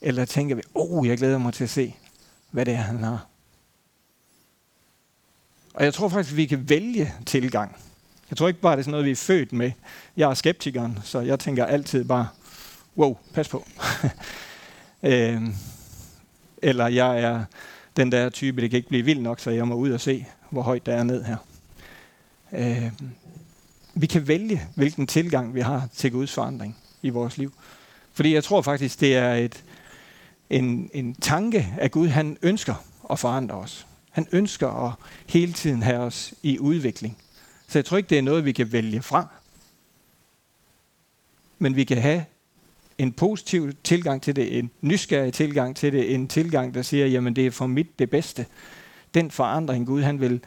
Eller 0.01 0.25
tænker 0.25 0.55
vi, 0.55 0.61
åh, 0.75 0.97
oh, 0.97 1.07
jeg 1.07 1.17
glæder 1.17 1.37
mig 1.37 1.53
til 1.53 1.63
at 1.63 1.69
se, 1.69 1.95
hvad 2.51 2.65
det 2.65 2.73
er, 2.73 2.77
han 2.77 3.03
har. 3.03 3.27
Og 5.73 5.83
jeg 5.83 5.93
tror 5.93 6.09
faktisk, 6.09 6.35
vi 6.35 6.45
kan 6.45 6.69
vælge 6.69 7.13
tilgang. 7.25 7.75
Jeg 8.29 8.37
tror 8.37 8.47
ikke 8.47 8.59
bare, 8.59 8.71
det 8.71 8.79
er 8.79 8.83
sådan 8.83 8.91
noget, 8.91 9.05
vi 9.05 9.11
er 9.11 9.15
født 9.15 9.53
med. 9.53 9.71
Jeg 10.17 10.29
er 10.29 10.33
skeptikeren, 10.33 10.99
så 11.03 11.19
jeg 11.19 11.39
tænker 11.39 11.65
altid 11.65 12.03
bare, 12.03 12.27
wow, 12.97 13.17
pas 13.33 13.47
på. 13.47 13.65
øh, 15.03 15.41
eller 16.61 16.87
jeg 16.87 17.19
er 17.19 17.43
den 17.97 18.11
der 18.11 18.29
type, 18.29 18.61
det 18.61 18.69
kan 18.69 18.77
ikke 18.77 18.89
blive 18.89 19.05
vild 19.05 19.19
nok, 19.19 19.39
så 19.39 19.49
jeg 19.51 19.67
må 19.67 19.75
ud 19.75 19.91
og 19.91 20.01
se, 20.01 20.25
hvor 20.49 20.61
højt 20.61 20.85
der 20.85 20.93
er 20.93 21.03
ned 21.03 21.23
her. 21.23 21.37
Øh, 22.51 22.91
vi 23.93 24.05
kan 24.05 24.27
vælge, 24.27 24.61
hvilken 24.75 25.07
tilgang 25.07 25.55
vi 25.55 25.61
har 25.61 25.87
til 25.95 26.11
Guds 26.11 26.33
forandring 26.33 26.77
i 27.01 27.09
vores 27.09 27.37
liv. 27.37 27.53
Fordi 28.13 28.33
jeg 28.33 28.43
tror 28.43 28.61
faktisk, 28.61 28.99
det 28.99 29.15
er 29.15 29.33
et, 29.33 29.63
en, 30.51 30.89
en 30.93 31.15
tanke, 31.15 31.73
at 31.77 31.91
Gud 31.91 32.07
han 32.07 32.37
ønsker 32.41 32.75
at 33.09 33.19
forandre 33.19 33.55
os. 33.55 33.87
Han 34.11 34.27
ønsker 34.31 34.87
at 34.87 34.93
hele 35.27 35.53
tiden 35.53 35.83
have 35.83 35.99
os 35.99 36.33
i 36.43 36.59
udvikling. 36.59 37.17
Så 37.67 37.79
jeg 37.79 37.85
tror 37.85 37.97
ikke, 37.97 38.09
det 38.09 38.17
er 38.17 38.21
noget, 38.21 38.45
vi 38.45 38.51
kan 38.51 38.71
vælge 38.71 39.01
fra. 39.01 39.27
Men 41.59 41.75
vi 41.75 41.83
kan 41.83 41.97
have 41.97 42.25
en 42.97 43.11
positiv 43.11 43.73
tilgang 43.83 44.21
til 44.21 44.35
det, 44.35 44.57
en 44.57 44.71
nysgerrig 44.81 45.33
tilgang 45.33 45.75
til 45.75 45.93
det, 45.93 46.13
en 46.13 46.27
tilgang, 46.27 46.73
der 46.73 46.81
siger, 46.81 47.07
jamen 47.07 47.35
det 47.35 47.45
er 47.45 47.51
for 47.51 47.67
mit 47.67 47.99
det 47.99 48.09
bedste. 48.09 48.45
Den 49.13 49.31
forandring, 49.31 49.87
Gud 49.87 50.01
han 50.01 50.19
vil 50.19 50.41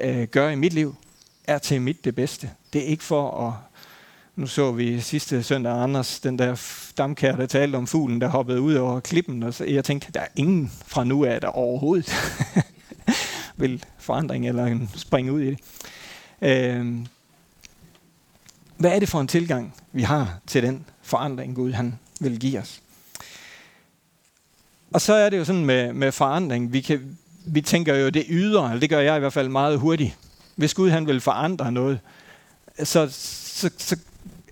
øh, 0.00 0.22
gøre 0.22 0.52
i 0.52 0.56
mit 0.56 0.72
liv, 0.72 0.94
er 1.44 1.58
til 1.58 1.82
mit 1.82 2.04
det 2.04 2.14
bedste. 2.14 2.50
Det 2.72 2.80
er 2.80 2.86
ikke 2.86 3.04
for 3.04 3.48
at 3.48 3.52
nu 4.36 4.46
så 4.46 4.72
vi 4.72 5.00
sidste 5.00 5.42
søndag 5.42 5.82
Anders, 5.82 6.20
den 6.20 6.38
der 6.38 6.62
damkær, 6.98 7.36
der 7.36 7.46
talte 7.46 7.76
om 7.76 7.86
fuglen, 7.86 8.20
der 8.20 8.28
hoppede 8.28 8.60
ud 8.60 8.74
over 8.74 9.00
klippen, 9.00 9.42
og 9.42 9.54
så 9.54 9.64
jeg 9.64 9.84
tænkte, 9.84 10.12
der 10.12 10.20
er 10.20 10.26
ingen 10.36 10.72
fra 10.86 11.04
nu 11.04 11.24
af, 11.24 11.40
der 11.40 11.48
overhovedet 11.48 12.14
vil 13.56 13.84
forandring 13.98 14.48
eller 14.48 14.78
springe 14.96 15.32
ud 15.32 15.40
i 15.40 15.46
det. 15.46 15.58
Øh, 16.42 16.96
hvad 18.76 18.90
er 18.90 18.98
det 18.98 19.08
for 19.08 19.20
en 19.20 19.28
tilgang, 19.28 19.74
vi 19.92 20.02
har 20.02 20.38
til 20.46 20.62
den 20.62 20.84
forandring, 21.02 21.54
Gud 21.54 21.72
han 21.72 21.98
vil 22.20 22.40
give 22.40 22.58
os? 22.58 22.80
Og 24.92 25.00
så 25.00 25.14
er 25.14 25.30
det 25.30 25.38
jo 25.38 25.44
sådan 25.44 25.64
med, 25.64 25.92
med 25.92 26.12
forandring, 26.12 26.72
vi, 26.72 26.80
kan, 26.80 27.18
vi 27.46 27.60
tænker 27.60 27.94
jo 27.94 28.08
det 28.08 28.24
ydre, 28.28 28.80
det 28.80 28.90
gør 28.90 29.00
jeg 29.00 29.16
i 29.16 29.20
hvert 29.20 29.32
fald 29.32 29.48
meget 29.48 29.78
hurtigt. 29.78 30.18
Hvis 30.56 30.74
Gud 30.74 30.90
han 30.90 31.06
vil 31.06 31.20
forandre 31.20 31.72
noget, 31.72 32.00
så, 32.84 33.08
så, 33.10 33.70
så 33.78 33.96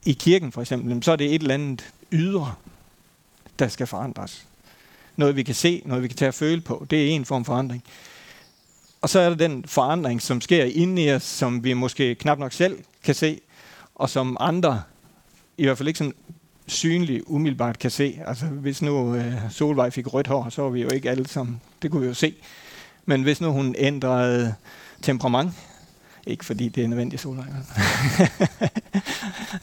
i 0.05 0.13
kirken 0.13 0.53
for 0.53 0.61
eksempel, 0.61 1.03
så 1.03 1.13
er 1.13 1.17
det 1.17 1.35
et 1.35 1.43
eller 1.43 1.55
andet 1.55 1.93
ydre, 2.13 2.55
der 3.59 3.69
skal 3.69 3.87
forandres. 3.87 4.47
Noget 5.17 5.37
vi 5.37 5.43
kan 5.43 5.55
se, 5.55 5.83
noget 5.85 6.03
vi 6.03 6.09
kan 6.09 6.17
tage 6.17 6.29
og 6.29 6.35
føle 6.35 6.61
på. 6.61 6.87
Det 6.91 7.03
er 7.03 7.11
en 7.11 7.25
form 7.25 7.45
for 7.45 7.53
forandring. 7.53 7.85
Og 9.01 9.09
så 9.09 9.21
er 9.21 9.29
der 9.29 9.37
den 9.37 9.65
forandring, 9.67 10.23
som 10.23 10.41
sker 10.41 10.65
inde 10.65 11.03
i 11.03 11.13
os, 11.13 11.23
som 11.23 11.65
vi 11.65 11.73
måske 11.73 12.15
knap 12.15 12.39
nok 12.39 12.53
selv 12.53 12.79
kan 13.05 13.15
se, 13.15 13.41
og 13.95 14.11
som 14.11 14.37
andre, 14.41 14.83
i 15.59 15.65
hvert 15.65 15.79
fald 15.79 15.89
ikke 15.89 15.99
sådan 15.99 16.15
synligt 16.67 17.23
umiddelbart 17.27 17.79
kan 17.79 17.91
se. 17.91 18.21
Altså 18.27 18.47
hvis 18.47 18.83
nu 18.83 19.15
øh, 19.15 19.35
Solvej 19.51 19.91
fik 19.91 20.15
rødt 20.15 20.27
hår, 20.27 20.49
så 20.49 20.63
var 20.63 20.71
vi 20.71 20.83
jo 20.83 20.91
ikke 20.91 21.11
alle 21.11 21.29
sammen, 21.29 21.61
det 21.83 21.91
kunne 21.91 22.01
vi 22.01 22.09
jo 22.09 22.15
se. 22.15 22.35
Men 23.07 23.23
hvis 23.23 23.41
nu 23.41 23.53
hun 23.53 23.75
ændrede 23.79 24.55
temperament, 25.03 25.53
ikke 26.27 26.45
fordi 26.45 26.69
det 26.69 26.85
er 26.85 26.89
nødvendigt 26.89 27.23
Solvej. 27.23 27.45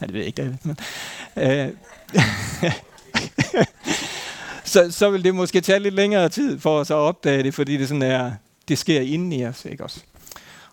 ja, 0.00 0.06
det 0.06 0.12
ved 0.12 0.20
jeg 0.20 0.26
ikke, 0.26 0.42
det 0.42 0.58
men, 0.64 0.76
øh, 1.36 1.68
så, 4.64 4.90
så 4.90 5.10
vil 5.10 5.24
det 5.24 5.34
måske 5.34 5.60
tage 5.60 5.78
lidt 5.78 5.94
længere 5.94 6.28
tid 6.28 6.58
for 6.58 6.78
os 6.78 6.90
at 6.90 6.94
opdage 6.94 7.42
det, 7.42 7.54
fordi 7.54 7.76
det 7.76 7.88
sådan 7.88 8.02
er, 8.02 8.32
det 8.68 8.78
sker 8.78 9.00
inden 9.00 9.32
i 9.32 9.44
os, 9.44 9.64
ikke 9.64 9.84
også? 9.84 10.00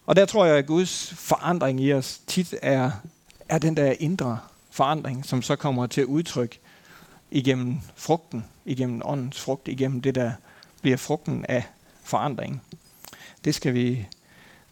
Og 0.06 0.16
der 0.16 0.26
tror 0.26 0.46
jeg, 0.46 0.58
at 0.58 0.66
Guds 0.66 1.14
forandring 1.18 1.82
i 1.82 1.94
os 1.94 2.22
tit 2.28 2.56
er, 2.62 2.92
er 3.50 3.58
den 3.58 3.78
der 3.78 3.94
indre 4.00 4.40
forandring, 4.72 5.26
som 5.26 5.42
så 5.42 5.56
kommer 5.56 5.88
til 5.88 6.06
udtryk 6.06 6.58
igennem 7.32 7.78
frugten, 7.96 8.46
igennem 8.66 9.02
åndens 9.06 9.40
frugt, 9.40 9.68
igennem 9.68 10.02
det, 10.02 10.16
der 10.16 10.32
bliver 10.82 10.98
frugten 10.98 11.46
af 11.50 11.64
forandringen. 12.04 12.62
Det 13.46 13.56
skal 13.56 13.74
vi 13.74 14.08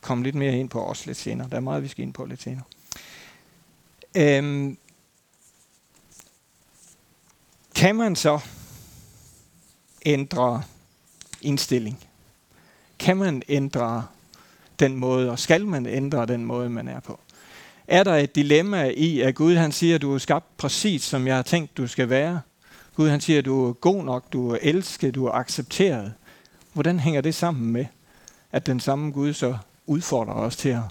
komme 0.05 0.23
lidt 0.23 0.35
mere 0.35 0.59
ind 0.59 0.69
på 0.69 0.85
os 0.85 1.05
lidt 1.05 1.17
senere. 1.17 1.49
Der 1.49 1.55
er 1.55 1.61
meget, 1.61 1.83
vi 1.83 1.87
skal 1.87 2.03
ind 2.03 2.13
på 2.13 2.25
lidt 2.25 2.41
senere. 2.41 2.63
Øhm, 4.17 4.77
kan 7.75 7.95
man 7.95 8.15
så 8.15 8.39
ændre 10.05 10.63
indstilling? 11.41 11.99
Kan 12.99 13.17
man 13.17 13.41
ændre 13.49 14.05
den 14.79 14.95
måde, 14.95 15.31
og 15.31 15.39
skal 15.39 15.67
man 15.67 15.85
ændre 15.85 16.25
den 16.25 16.45
måde, 16.45 16.69
man 16.69 16.87
er 16.87 16.99
på? 16.99 17.19
Er 17.87 18.03
der 18.03 18.15
et 18.15 18.35
dilemma 18.35 18.91
i, 18.97 19.21
at 19.21 19.35
Gud 19.35 19.55
han 19.55 19.71
siger, 19.71 19.95
at 19.95 20.01
du 20.01 20.13
er 20.13 20.17
skabt 20.17 20.57
præcis, 20.57 21.03
som 21.03 21.27
jeg 21.27 21.35
har 21.35 21.43
tænkt, 21.43 21.77
du 21.77 21.87
skal 21.87 22.09
være? 22.09 22.41
Gud 22.95 23.09
han 23.09 23.21
siger, 23.21 23.39
at 23.39 23.45
du 23.45 23.69
er 23.69 23.73
god 23.73 24.03
nok, 24.03 24.33
du 24.33 24.49
er 24.49 24.57
elsket, 24.61 25.15
du 25.15 25.25
er 25.25 25.31
accepteret. 25.31 26.13
Hvordan 26.73 26.99
hænger 26.99 27.21
det 27.21 27.35
sammen 27.35 27.71
med, 27.71 27.85
at 28.51 28.65
den 28.65 28.79
samme 28.79 29.11
Gud 29.11 29.33
så 29.33 29.57
udfordrer 29.85 30.33
os 30.33 30.55
til 30.55 30.69
at 30.69 30.81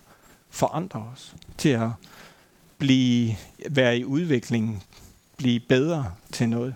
forandre 0.51 1.01
os, 1.13 1.35
til 1.59 1.69
at 1.69 1.91
blive, 2.79 3.37
være 3.71 3.99
i 3.99 4.05
udvikling, 4.05 4.85
blive 5.37 5.61
bedre 5.61 6.13
til 6.33 6.49
noget? 6.49 6.75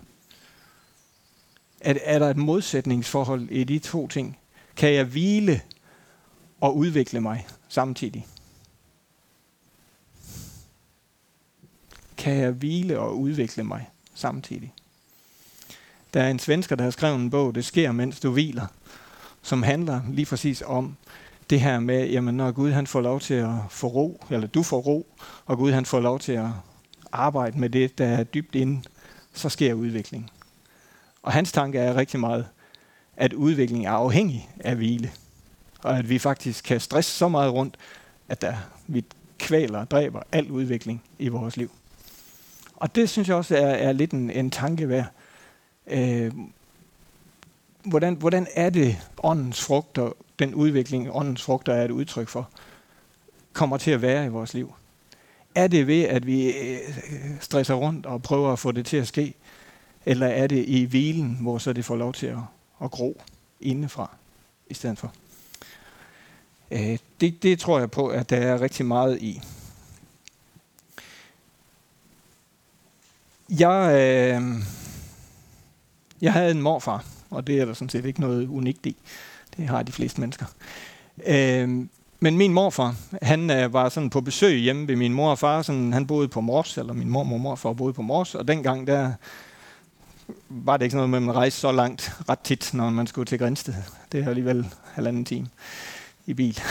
Er, 1.81 1.93
er 2.03 2.19
der 2.19 2.29
et 2.29 2.37
modsætningsforhold 2.37 3.49
i 3.49 3.63
de 3.63 3.79
to 3.79 4.07
ting? 4.07 4.37
Kan 4.75 4.93
jeg 4.93 5.05
hvile 5.05 5.61
og 6.61 6.77
udvikle 6.77 7.21
mig 7.21 7.47
samtidig? 7.69 8.27
Kan 12.17 12.35
jeg 12.35 12.51
hvile 12.51 12.99
og 12.99 13.19
udvikle 13.19 13.63
mig 13.63 13.89
samtidig? 14.13 14.73
Der 16.13 16.23
er 16.23 16.29
en 16.29 16.39
svensker, 16.39 16.75
der 16.75 16.83
har 16.83 16.91
skrevet 16.91 17.15
en 17.15 17.29
bog, 17.29 17.55
Det 17.55 17.65
sker, 17.65 17.91
mens 17.91 18.19
du 18.19 18.31
hviler, 18.31 18.67
som 19.41 19.63
handler 19.63 20.01
lige 20.09 20.25
præcis 20.25 20.63
om 20.65 20.95
det 21.49 21.61
her 21.61 21.79
med, 21.79 22.09
jamen 22.09 22.35
når 22.35 22.51
Gud 22.51 22.71
han 22.71 22.87
får 22.87 23.01
lov 23.01 23.19
til 23.19 23.33
at 23.33 23.49
få 23.69 23.87
ro, 23.87 24.23
eller 24.29 24.47
du 24.47 24.63
får 24.63 24.79
ro, 24.79 25.07
og 25.45 25.57
Gud 25.57 25.71
han 25.71 25.85
får 25.85 25.99
lov 25.99 26.19
til 26.19 26.31
at 26.31 26.47
arbejde 27.11 27.59
med 27.59 27.69
det, 27.69 27.97
der 27.97 28.05
er 28.05 28.23
dybt 28.23 28.55
inde, 28.55 28.81
så 29.33 29.49
sker 29.49 29.73
udvikling. 29.73 30.31
Og 31.23 31.31
hans 31.31 31.51
tanke 31.51 31.79
er 31.79 31.95
rigtig 31.95 32.19
meget, 32.19 32.47
at 33.17 33.33
udvikling 33.33 33.85
er 33.85 33.91
afhængig 33.91 34.49
af 34.59 34.75
hvile. 34.75 35.11
Og 35.83 35.97
at 35.97 36.09
vi 36.09 36.19
faktisk 36.19 36.63
kan 36.63 36.79
stresse 36.79 37.11
så 37.11 37.27
meget 37.27 37.53
rundt, 37.53 37.77
at 38.29 38.41
der, 38.41 38.55
vi 38.87 39.05
kvæler 39.37 39.79
og 39.79 39.91
dræber 39.91 40.21
al 40.31 40.51
udvikling 40.51 41.03
i 41.19 41.27
vores 41.27 41.57
liv. 41.57 41.71
Og 42.75 42.95
det 42.95 43.09
synes 43.09 43.27
jeg 43.27 43.35
også 43.35 43.57
er, 43.57 43.67
er 43.67 43.91
lidt 43.91 44.11
en, 44.11 44.29
en 44.29 44.51
tanke 44.51 44.89
værd. 44.89 45.05
Øh, 45.87 46.31
hvordan, 47.83 48.13
hvordan 48.13 48.47
er 48.55 48.69
det 48.69 48.97
åndens 49.23 49.61
frugter, 49.61 50.11
den 50.39 50.55
udvikling 50.55 51.09
åndens 51.11 51.43
frugter 51.43 51.73
er 51.73 51.85
et 51.85 51.91
udtryk 51.91 52.27
for, 52.27 52.49
kommer 53.53 53.77
til 53.77 53.91
at 53.91 54.01
være 54.01 54.25
i 54.25 54.29
vores 54.29 54.53
liv? 54.53 54.73
Er 55.55 55.67
det 55.67 55.87
ved, 55.87 56.03
at 56.03 56.25
vi 56.25 56.51
øh, 56.51 56.79
stresser 57.39 57.73
rundt 57.73 58.05
og 58.05 58.21
prøver 58.21 58.53
at 58.53 58.59
få 58.59 58.71
det 58.71 58.85
til 58.85 58.97
at 58.97 59.07
ske? 59.07 59.33
Eller 60.05 60.27
er 60.27 60.47
det 60.47 60.65
i 60.67 60.83
hvilen, 60.83 61.37
hvor 61.41 61.57
så 61.57 61.73
det 61.73 61.85
får 61.85 61.95
lov 61.95 62.13
til 62.13 62.27
at, 62.27 62.37
at 62.83 62.91
gro 62.91 63.21
indefra 63.61 64.15
i 64.69 64.73
stedet 64.73 64.97
for? 64.97 65.13
Øh, 66.71 66.97
det, 67.21 67.43
det 67.43 67.59
tror 67.59 67.79
jeg 67.79 67.91
på, 67.91 68.07
at 68.07 68.29
der 68.29 68.37
er 68.37 68.61
rigtig 68.61 68.85
meget 68.85 69.21
i. 69.21 69.41
Jeg, 73.49 73.91
øh, 73.93 74.43
jeg 76.21 76.33
havde 76.33 76.51
en 76.51 76.61
morfar, 76.61 77.05
og 77.29 77.47
det 77.47 77.59
er 77.59 77.65
der 77.65 77.73
sådan 77.73 77.89
set 77.89 78.05
ikke 78.05 78.21
noget 78.21 78.47
unikt 78.47 78.85
i. 78.85 78.95
Det 79.59 79.67
har 79.67 79.83
de 79.83 79.91
fleste 79.91 80.21
mennesker. 80.21 80.45
Øh, 81.25 81.69
men 82.19 82.37
min 82.37 82.53
morfar, 82.53 82.95
han 83.21 83.51
øh, 83.51 83.73
var 83.73 83.89
sådan 83.89 84.09
på 84.09 84.21
besøg 84.21 84.59
hjemme 84.59 84.87
ved 84.87 84.95
min 84.95 85.13
mor 85.13 85.31
og 85.31 85.39
far. 85.39 85.61
Sådan, 85.61 85.93
han 85.93 86.07
boede 86.07 86.27
på 86.27 86.41
Mors, 86.41 86.77
eller 86.77 86.93
min 86.93 87.09
mor 87.09 87.19
og 87.19 87.39
morfar 87.39 87.73
boede 87.73 87.93
på 87.93 88.01
Mors. 88.01 88.35
Og 88.35 88.47
dengang, 88.47 88.87
der 88.87 89.13
var 90.49 90.77
det 90.77 90.85
ikke 90.85 90.91
sådan 90.91 90.97
noget 90.97 91.09
med, 91.09 91.17
at 91.17 91.23
man 91.23 91.35
rejste 91.35 91.59
så 91.59 91.71
langt 91.71 92.11
ret 92.29 92.39
tit, 92.39 92.73
når 92.73 92.89
man 92.89 93.07
skulle 93.07 93.25
til 93.25 93.39
Grænsted. 93.39 93.73
Det 94.11 94.23
er 94.23 94.29
alligevel 94.29 94.65
halvanden 94.93 95.25
time 95.25 95.47
i 96.25 96.33
bil. 96.33 96.61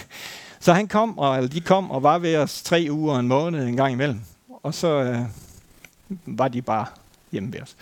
så 0.60 0.72
han 0.72 0.88
kom, 0.88 1.18
og, 1.18 1.36
eller 1.36 1.50
de 1.50 1.60
kom 1.60 1.90
og 1.90 2.02
var 2.02 2.18
ved 2.18 2.36
os 2.36 2.62
tre 2.62 2.86
uger 2.90 3.14
og 3.14 3.20
en 3.20 3.28
måned 3.28 3.66
en 3.66 3.76
gang 3.76 3.92
imellem. 3.92 4.20
Og 4.62 4.74
så 4.74 4.88
øh, 4.88 5.18
var 6.26 6.48
de 6.48 6.62
bare 6.62 6.86
hjemme 7.32 7.52
ved 7.52 7.62
os. 7.62 7.76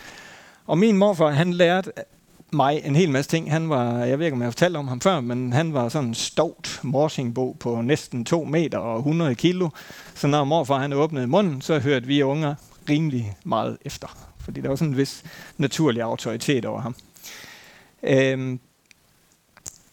Og 0.67 0.79
min 0.79 0.97
morfar, 0.97 1.31
han 1.31 1.53
lærte 1.53 1.93
mig 2.53 2.81
en 2.85 2.97
hel 2.97 3.11
masse 3.11 3.31
ting. 3.31 3.51
Han 3.51 3.69
var, 3.69 4.05
jeg 4.05 4.19
ved 4.19 4.27
ikke, 4.27 4.35
om 4.35 4.41
jeg 4.41 4.47
har 4.47 4.51
fortalt 4.51 4.77
om 4.77 4.89
ham 4.89 5.01
før, 5.01 5.21
men 5.21 5.53
han 5.53 5.75
var 5.75 5.89
sådan 5.89 6.09
en 6.09 6.15
stovt 6.15 6.81
morsingbo 6.83 7.57
på 7.61 7.83
næsten 7.83 8.25
2 8.25 8.45
meter 8.45 8.79
og 8.79 8.99
100 8.99 9.35
kilo. 9.35 9.69
Så 10.15 10.27
når 10.27 10.45
morfar 10.45 10.79
han 10.79 10.93
åbnede 10.93 11.27
munden, 11.27 11.61
så 11.61 11.79
hørte 11.79 12.07
vi 12.07 12.23
unger 12.23 12.55
rimelig 12.89 13.37
meget 13.45 13.79
efter. 13.85 14.31
Fordi 14.39 14.61
der 14.61 14.69
var 14.69 14.77
sådan 14.77 14.93
en 14.93 14.97
vis 14.97 15.25
naturlig 15.59 16.03
autoritet 16.03 16.65
over 16.65 16.81
ham. 16.81 16.95
Øhm, 18.03 18.61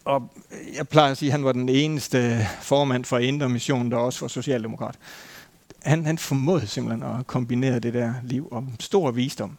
og 0.05 0.31
jeg 0.77 0.87
plejer 0.87 1.11
at 1.11 1.17
sige, 1.17 1.29
at 1.29 1.31
han 1.31 1.43
var 1.43 1.51
den 1.51 1.69
eneste 1.69 2.47
formand 2.61 3.05
for 3.05 3.17
Indre 3.17 3.49
Mission, 3.49 3.91
der 3.91 3.97
også 3.97 4.21
var 4.21 4.27
socialdemokrat. 4.27 4.95
Han, 5.83 6.05
han 6.05 6.17
formåede 6.17 6.67
simpelthen 6.67 7.03
at 7.03 7.27
kombinere 7.27 7.79
det 7.79 7.93
der 7.93 8.13
liv 8.23 8.47
om 8.51 8.69
stor 8.79 9.11
visdom 9.11 9.57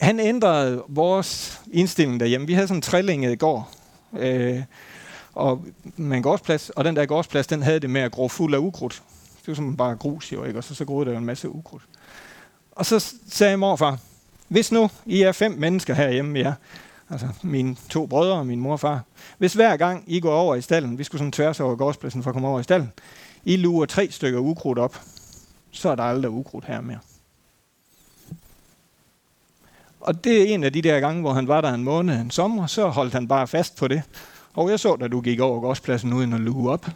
han 0.00 0.20
ændrede 0.20 0.82
vores 0.88 1.60
indstilling 1.72 2.20
derhjemme. 2.20 2.46
Vi 2.46 2.52
havde 2.52 2.68
sådan 2.68 2.78
en 2.78 2.82
trillinge 2.82 3.36
går, 3.36 3.70
øh, 4.18 4.62
og 5.34 5.64
med 5.96 6.16
en 6.16 6.22
gårdsplads, 6.22 6.70
og 6.70 6.84
den 6.84 6.96
der 6.96 7.06
gårdsplads, 7.06 7.46
den 7.46 7.62
havde 7.62 7.80
det 7.80 7.90
med 7.90 8.00
at 8.00 8.12
gro 8.12 8.28
fuld 8.28 8.54
af 8.54 8.58
ukrudt. 8.58 9.02
Det 9.40 9.48
var 9.48 9.54
som 9.54 9.76
bare 9.76 9.96
grus 9.96 10.32
jo, 10.32 10.44
ikke? 10.44 10.58
og 10.58 10.64
så, 10.64 10.74
så 10.74 10.84
groede 10.84 11.06
der 11.06 11.12
jo 11.12 11.18
en 11.18 11.24
masse 11.24 11.48
ukrudt. 11.48 11.82
Og 12.72 12.86
så 12.86 13.14
sagde 13.28 13.56
morfar, 13.56 13.98
hvis 14.48 14.72
nu 14.72 14.90
I 15.06 15.22
er 15.22 15.32
fem 15.32 15.52
mennesker 15.52 15.94
herhjemme, 15.94 16.38
ja, 16.38 16.54
altså 17.10 17.28
mine 17.42 17.76
to 17.90 18.06
brødre 18.06 18.38
og 18.38 18.46
min 18.46 18.60
mor 18.60 18.72
og 18.72 18.80
far, 18.80 19.02
hvis 19.38 19.54
hver 19.54 19.76
gang 19.76 20.04
I 20.06 20.20
går 20.20 20.34
over 20.34 20.54
i 20.54 20.60
stallen, 20.60 20.98
vi 20.98 21.04
skulle 21.04 21.18
sådan 21.18 21.32
tværs 21.32 21.60
over 21.60 21.76
gårdspladsen 21.76 22.22
for 22.22 22.30
at 22.30 22.34
komme 22.34 22.48
over 22.48 22.60
i 22.60 22.62
stallen, 22.62 22.92
I 23.44 23.56
lurer 23.56 23.86
tre 23.86 24.10
stykker 24.10 24.38
ukrudt 24.38 24.78
op, 24.78 25.00
så 25.70 25.88
er 25.88 25.94
der 25.94 26.02
aldrig 26.02 26.30
ukrudt 26.30 26.64
her 26.64 26.80
mere. 26.80 26.98
Og 30.08 30.24
det 30.24 30.42
er 30.42 30.54
en 30.54 30.64
af 30.64 30.72
de 30.72 30.82
der 30.82 31.00
gange, 31.00 31.20
hvor 31.20 31.32
han 31.32 31.48
var 31.48 31.60
der 31.60 31.72
en 31.72 31.84
måned 31.84 32.20
en 32.20 32.30
sommer, 32.30 32.66
så 32.66 32.88
holdt 32.88 33.12
han 33.12 33.28
bare 33.28 33.48
fast 33.48 33.76
på 33.76 33.88
det. 33.88 34.02
Og 34.54 34.70
jeg 34.70 34.80
så, 34.80 34.96
da 34.96 35.08
du 35.08 35.20
gik 35.20 35.40
over 35.40 35.60
gårdspladsen 35.60 36.12
uden 36.12 36.32
at 36.32 36.40
luge 36.40 36.70
op. 36.70 36.86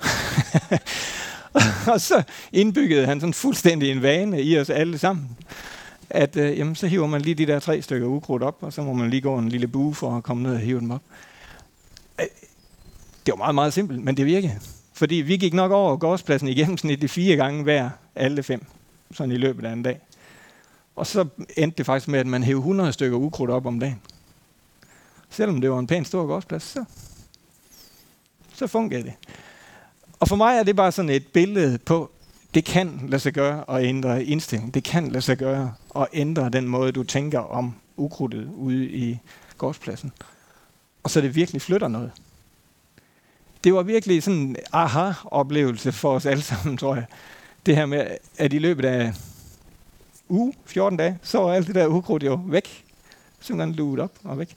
og 1.92 2.00
så 2.00 2.22
indbyggede 2.52 3.06
han 3.06 3.20
sådan 3.20 3.34
fuldstændig 3.34 3.90
en 3.90 4.02
vane 4.02 4.42
i 4.42 4.58
os 4.58 4.70
alle 4.70 4.98
sammen. 4.98 5.28
At 6.10 6.36
øh, 6.36 6.58
jamen, 6.58 6.74
så 6.74 6.86
hiver 6.86 7.06
man 7.06 7.20
lige 7.20 7.34
de 7.34 7.46
der 7.46 7.58
tre 7.58 7.82
stykker 7.82 8.06
ukrudt 8.06 8.42
op, 8.42 8.56
og 8.60 8.72
så 8.72 8.82
må 8.82 8.92
man 8.92 9.10
lige 9.10 9.20
gå 9.20 9.38
en 9.38 9.48
lille 9.48 9.68
bue 9.68 9.94
for 9.94 10.16
at 10.16 10.22
komme 10.22 10.42
ned 10.42 10.54
og 10.54 10.58
hive 10.58 10.80
dem 10.80 10.90
op. 10.90 11.02
Øh, 12.20 12.26
det 13.26 13.32
var 13.32 13.36
meget, 13.36 13.54
meget 13.54 13.72
simpelt, 13.72 14.04
men 14.04 14.16
det 14.16 14.26
virkede. 14.26 14.58
Fordi 14.92 15.14
vi 15.14 15.36
gik 15.36 15.54
nok 15.54 15.72
over 15.72 15.96
gårdspladsen 15.96 16.48
i 16.48 16.54
gennemsnit 16.54 17.10
fire 17.10 17.36
gange 17.36 17.62
hver, 17.62 17.90
alle 18.16 18.42
fem, 18.42 18.66
sådan 19.14 19.32
i 19.32 19.36
løbet 19.36 19.64
af 19.64 19.72
en 19.72 19.82
dag. 19.82 20.00
Og 20.96 21.06
så 21.06 21.26
endte 21.56 21.78
det 21.78 21.86
faktisk 21.86 22.08
med, 22.08 22.20
at 22.20 22.26
man 22.26 22.42
hævde 22.42 22.58
100 22.58 22.92
stykker 22.92 23.18
ukrudt 23.18 23.50
op 23.50 23.66
om 23.66 23.80
dagen. 23.80 24.00
Selvom 25.30 25.60
det 25.60 25.70
var 25.70 25.78
en 25.78 25.86
pæn 25.86 26.04
stor 26.04 26.26
gårdsplads, 26.26 26.62
så, 26.62 26.84
så 28.54 28.66
fungerede 28.66 29.04
det. 29.04 29.14
Og 30.20 30.28
for 30.28 30.36
mig 30.36 30.56
er 30.58 30.62
det 30.62 30.76
bare 30.76 30.92
sådan 30.92 31.08
et 31.08 31.26
billede 31.26 31.78
på, 31.78 32.10
det 32.54 32.64
kan 32.64 33.00
lade 33.08 33.20
sig 33.20 33.32
gøre 33.32 33.64
at 33.68 33.84
ændre 33.84 34.24
indstilling. 34.24 34.74
Det 34.74 34.84
kan 34.84 35.08
lade 35.08 35.22
sig 35.22 35.38
gøre 35.38 35.74
at 35.96 36.06
ændre 36.12 36.50
den 36.50 36.68
måde, 36.68 36.92
du 36.92 37.02
tænker 37.02 37.38
om 37.38 37.74
ukrudtet 37.96 38.48
ude 38.54 38.88
i 38.90 39.18
gårdspladsen. 39.58 40.12
Og 41.02 41.10
så 41.10 41.20
det 41.20 41.34
virkelig 41.34 41.62
flytter 41.62 41.88
noget. 41.88 42.10
Det 43.64 43.74
var 43.74 43.82
virkelig 43.82 44.22
sådan 44.22 44.40
en 44.40 44.56
aha-oplevelse 44.72 45.92
for 45.92 46.14
os 46.14 46.26
alle 46.26 46.42
sammen, 46.42 46.76
tror 46.76 46.94
jeg. 46.94 47.04
Det 47.66 47.76
her 47.76 47.86
med, 47.86 48.06
at 48.38 48.52
i 48.52 48.58
løbet 48.58 48.84
af 48.84 49.12
uge, 50.32 50.54
14 50.64 50.96
dage, 50.96 51.18
så 51.22 51.42
er 51.42 51.52
alt 51.52 51.66
det 51.66 51.74
der 51.74 51.86
ukrudt 51.86 52.22
jo 52.22 52.40
væk. 52.46 52.84
Simpelthen 53.40 53.74
luet 53.74 54.00
op 54.00 54.12
og 54.24 54.38
væk. 54.38 54.56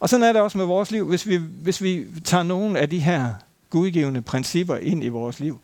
Og 0.00 0.08
sådan 0.08 0.24
er 0.24 0.32
det 0.32 0.42
også 0.42 0.58
med 0.58 0.66
vores 0.66 0.90
liv. 0.90 1.08
Hvis 1.08 1.26
vi, 1.26 1.36
hvis 1.36 1.82
vi 1.82 2.06
tager 2.24 2.42
nogle 2.42 2.78
af 2.78 2.90
de 2.90 2.98
her 2.98 3.34
gudgivende 3.70 4.22
principper 4.22 4.76
ind 4.76 5.04
i 5.04 5.08
vores 5.08 5.40
liv, 5.40 5.60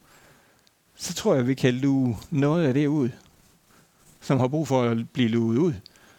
så 0.97 1.15
tror 1.15 1.35
jeg, 1.35 1.47
vi 1.47 1.55
kan 1.55 1.75
luge 1.75 2.17
noget 2.31 2.67
af 2.67 2.75
det 2.75 2.87
ud, 2.87 3.09
som 4.21 4.41
har 4.41 4.49
brug 4.49 4.69
for 4.69 4.83
at 4.83 5.11
blive 5.11 5.29
luet 5.29 5.59
ud, 5.59 5.73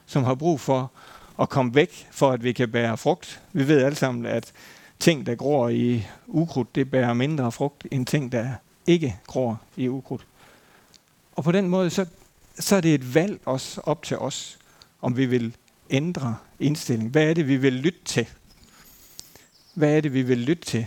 som 0.06 0.24
har 0.24 0.36
brug 0.36 0.60
for 0.60 0.92
at 1.40 1.50
komme 1.50 1.76
væk, 1.76 2.08
for 2.12 2.32
at 2.32 2.44
vi 2.44 2.52
kan 2.52 2.72
bære 2.72 2.98
frugt. 2.98 3.42
Vi 3.54 3.68
ved 3.68 3.84
alle 3.84 3.96
sammen, 3.96 4.26
at 4.26 4.52
ting, 5.00 5.26
der 5.26 5.36
gror 5.36 5.70
i 5.70 6.06
ukrudt, 6.28 6.76
det 6.76 6.92
bærer 6.92 7.14
mindre 7.14 7.52
frugt, 7.52 7.88
end 7.92 8.06
ting, 8.06 8.32
der 8.32 8.50
ikke 8.88 9.16
gror 9.28 9.62
i 9.76 9.90
ukrudt. 9.90 10.26
Og 11.36 11.44
på 11.44 11.52
den 11.52 11.70
måde, 11.70 11.90
så 11.90 12.06
så 12.60 12.76
er 12.76 12.82
det 12.82 12.94
et 12.94 13.16
valg 13.16 13.40
også 13.46 13.82
op 13.84 14.04
til 14.04 14.18
os, 14.18 14.58
om 15.02 15.18
vi 15.18 15.26
vil 15.26 15.56
ændre 15.90 16.36
indstilling. 16.60 17.10
Hvad 17.10 17.24
er 17.24 17.34
det, 17.34 17.48
vi 17.48 17.58
vil 17.58 17.74
lytte 17.74 18.00
til? 18.06 18.28
Hvad 19.74 19.98
er 19.98 20.02
det, 20.02 20.14
vi 20.14 20.22
vil 20.22 20.38
lytte 20.38 20.66
til? 20.66 20.86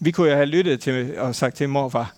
Vi 0.00 0.10
kunne 0.10 0.30
jo 0.30 0.34
have 0.34 0.46
lyttet 0.46 0.80
til 0.80 1.18
og 1.18 1.34
sagt 1.34 1.56
til 1.56 1.68
morfar, 1.68 2.14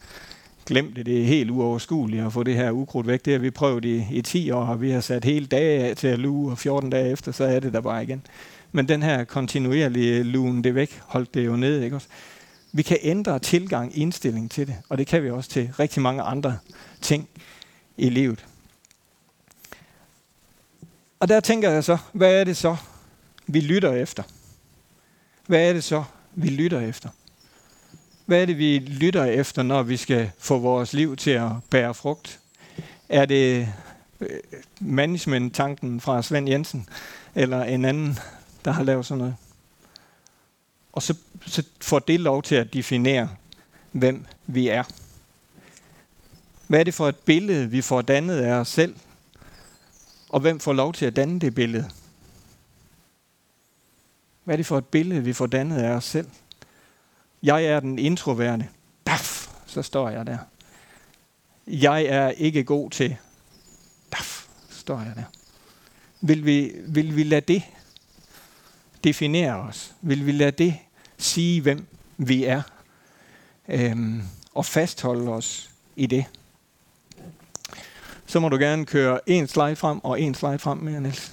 glem 0.66 0.94
det, 0.94 1.06
det 1.06 1.22
er 1.22 1.26
helt 1.26 1.50
uoverskueligt 1.50 2.24
at 2.24 2.32
få 2.32 2.42
det 2.42 2.54
her 2.54 2.70
ukrudt 2.70 3.06
væk. 3.06 3.24
Det 3.24 3.32
har 3.32 3.38
vi 3.38 3.50
prøvet 3.50 3.84
i, 3.84 4.06
i 4.10 4.22
10 4.22 4.50
år, 4.50 4.64
og 4.64 4.80
vi 4.80 4.90
har 4.90 5.00
sat 5.00 5.24
hele 5.24 5.46
dage 5.46 5.84
af 5.84 5.96
til 5.96 6.08
at 6.08 6.18
luge, 6.18 6.52
og 6.52 6.58
14 6.58 6.90
dage 6.90 7.10
efter, 7.10 7.32
så 7.32 7.44
er 7.44 7.60
det 7.60 7.72
der 7.72 7.80
bare 7.80 8.02
igen. 8.02 8.22
Men 8.72 8.88
den 8.88 9.02
her 9.02 9.24
kontinuerlige 9.24 10.22
lugen 10.22 10.64
det 10.64 10.74
væk, 10.74 11.00
holdt 11.06 11.34
det 11.34 11.46
jo 11.46 11.56
ned, 11.56 11.82
ikke 11.82 11.96
også? 11.96 12.08
Vi 12.72 12.82
kan 12.82 12.98
ændre 13.02 13.38
tilgang, 13.38 13.98
indstilling 13.98 14.50
til 14.50 14.66
det, 14.66 14.76
og 14.88 14.98
det 14.98 15.06
kan 15.06 15.22
vi 15.22 15.30
også 15.30 15.50
til 15.50 15.70
rigtig 15.78 16.02
mange 16.02 16.22
andre 16.22 16.58
ting 17.00 17.28
i 17.96 18.08
livet. 18.08 18.46
Og 21.22 21.28
der 21.28 21.40
tænker 21.40 21.70
jeg 21.70 21.84
så, 21.84 21.98
hvad 22.12 22.34
er 22.34 22.44
det 22.44 22.56
så, 22.56 22.76
vi 23.46 23.60
lytter 23.60 23.92
efter? 23.92 24.22
Hvad 25.46 25.68
er 25.68 25.72
det 25.72 25.84
så, 25.84 26.04
vi 26.34 26.48
lytter 26.48 26.80
efter? 26.80 27.08
Hvad 28.26 28.42
er 28.42 28.46
det, 28.46 28.58
vi 28.58 28.78
lytter 28.78 29.24
efter, 29.24 29.62
når 29.62 29.82
vi 29.82 29.96
skal 29.96 30.30
få 30.38 30.58
vores 30.58 30.92
liv 30.92 31.16
til 31.16 31.30
at 31.30 31.50
bære 31.70 31.94
frugt? 31.94 32.40
Er 33.08 33.26
det 33.26 33.68
øh, 34.20 34.28
management-tanken 34.80 36.00
fra 36.00 36.22
Svend 36.22 36.48
Jensen, 36.48 36.88
eller 37.34 37.64
en 37.64 37.84
anden, 37.84 38.18
der 38.64 38.70
har 38.70 38.82
lavet 38.82 39.06
sådan 39.06 39.18
noget? 39.18 39.36
Og 40.92 41.02
så, 41.02 41.14
så 41.46 41.62
får 41.80 41.98
det 41.98 42.20
lov 42.20 42.42
til 42.42 42.54
at 42.54 42.72
definere, 42.72 43.28
hvem 43.92 44.26
vi 44.46 44.68
er. 44.68 44.82
Hvad 46.66 46.80
er 46.80 46.84
det 46.84 46.94
for 46.94 47.08
et 47.08 47.16
billede, 47.16 47.70
vi 47.70 47.80
får 47.80 48.02
dannet 48.02 48.38
af 48.38 48.52
os 48.52 48.68
selv, 48.68 48.94
og 50.32 50.40
hvem 50.40 50.60
får 50.60 50.72
lov 50.72 50.92
til 50.92 51.06
at 51.06 51.16
danne 51.16 51.40
det 51.40 51.54
billede? 51.54 51.90
Hvad 54.44 54.54
er 54.54 54.56
det 54.56 54.66
for 54.66 54.78
et 54.78 54.86
billede, 54.86 55.24
vi 55.24 55.32
får 55.32 55.46
dannet 55.46 55.78
af 55.78 55.90
os 55.90 56.04
selv? 56.04 56.28
Jeg 57.42 57.64
er 57.64 57.80
den 57.80 57.98
introverte. 57.98 58.68
Daf, 59.06 59.48
så 59.66 59.82
står 59.82 60.08
jeg 60.10 60.26
der. 60.26 60.38
Jeg 61.66 62.04
er 62.04 62.28
ikke 62.28 62.64
god 62.64 62.90
til. 62.90 63.16
Daf, 64.12 64.46
står 64.70 65.00
jeg 65.00 65.12
der. 65.16 65.24
Vil 66.20 66.46
vi, 66.46 66.72
vil 66.88 67.16
vi 67.16 67.22
lade 67.22 67.40
det 67.40 67.62
definere 69.04 69.54
os? 69.54 69.94
Vil 70.00 70.26
vi 70.26 70.32
lade 70.32 70.50
det 70.50 70.78
sige, 71.18 71.60
hvem 71.60 71.86
vi 72.16 72.44
er? 72.44 72.62
Øhm, 73.68 74.22
og 74.54 74.66
fastholde 74.66 75.30
os 75.30 75.70
i 75.96 76.06
det? 76.06 76.24
Så 78.32 78.40
må 78.40 78.48
du 78.48 78.56
gerne 78.56 78.86
køre 78.86 79.20
en 79.26 79.48
slide 79.48 79.76
frem 79.76 80.04
og 80.04 80.20
en 80.20 80.34
slide 80.34 80.58
frem 80.58 80.78
med, 80.78 81.00
Niels. 81.00 81.32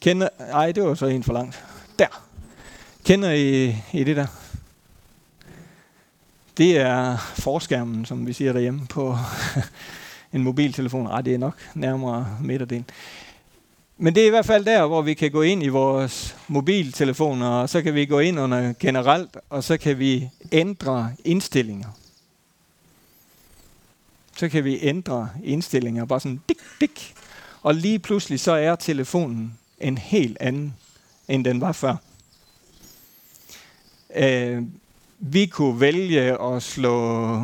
Kender, 0.00 0.28
ej, 0.38 0.72
det 0.72 0.82
var 0.82 0.94
så 0.94 1.06
en 1.06 1.22
for 1.22 1.32
langt. 1.32 1.64
Der. 1.98 2.22
Kender 3.04 3.30
I, 3.30 3.76
I 3.92 4.04
det 4.04 4.16
der? 4.16 4.26
Det 6.56 6.78
er 6.78 7.16
forskærmen, 7.34 8.04
som 8.04 8.26
vi 8.26 8.32
siger 8.32 8.52
derhjemme 8.52 8.86
på 8.86 9.16
en 10.32 10.42
mobiltelefon. 10.42 11.06
Ej, 11.06 11.20
det 11.20 11.34
er 11.34 11.38
nok 11.38 11.56
nærmere 11.74 12.38
midterdelen. 12.40 12.86
Men 13.98 14.14
det 14.14 14.22
er 14.22 14.26
i 14.26 14.30
hvert 14.30 14.46
fald 14.46 14.64
der, 14.64 14.86
hvor 14.86 15.02
vi 15.02 15.14
kan 15.14 15.30
gå 15.30 15.42
ind 15.42 15.62
i 15.62 15.68
vores 15.68 16.36
mobiltelefoner, 16.48 17.48
og 17.48 17.68
så 17.68 17.82
kan 17.82 17.94
vi 17.94 18.06
gå 18.06 18.18
ind 18.18 18.40
under 18.40 18.74
generelt, 18.80 19.36
og 19.50 19.64
så 19.64 19.76
kan 19.76 19.98
vi 19.98 20.30
ændre 20.52 21.12
indstillinger. 21.24 21.88
Så 24.36 24.48
kan 24.48 24.64
vi 24.64 24.78
ændre 24.82 25.28
indstillinger, 25.44 26.04
bare 26.04 26.20
sådan 26.20 26.40
dik, 26.48 26.58
dik. 26.80 27.14
Og 27.62 27.74
lige 27.74 27.98
pludselig 27.98 28.40
så 28.40 28.52
er 28.52 28.76
telefonen 28.76 29.58
en 29.80 29.98
helt 29.98 30.36
anden, 30.40 30.74
end 31.28 31.44
den 31.44 31.60
var 31.60 31.72
før. 31.72 31.96
Øh, 34.16 34.62
vi 35.18 35.46
kunne 35.46 35.80
vælge 35.80 36.42
at 36.42 36.62
slå... 36.62 37.36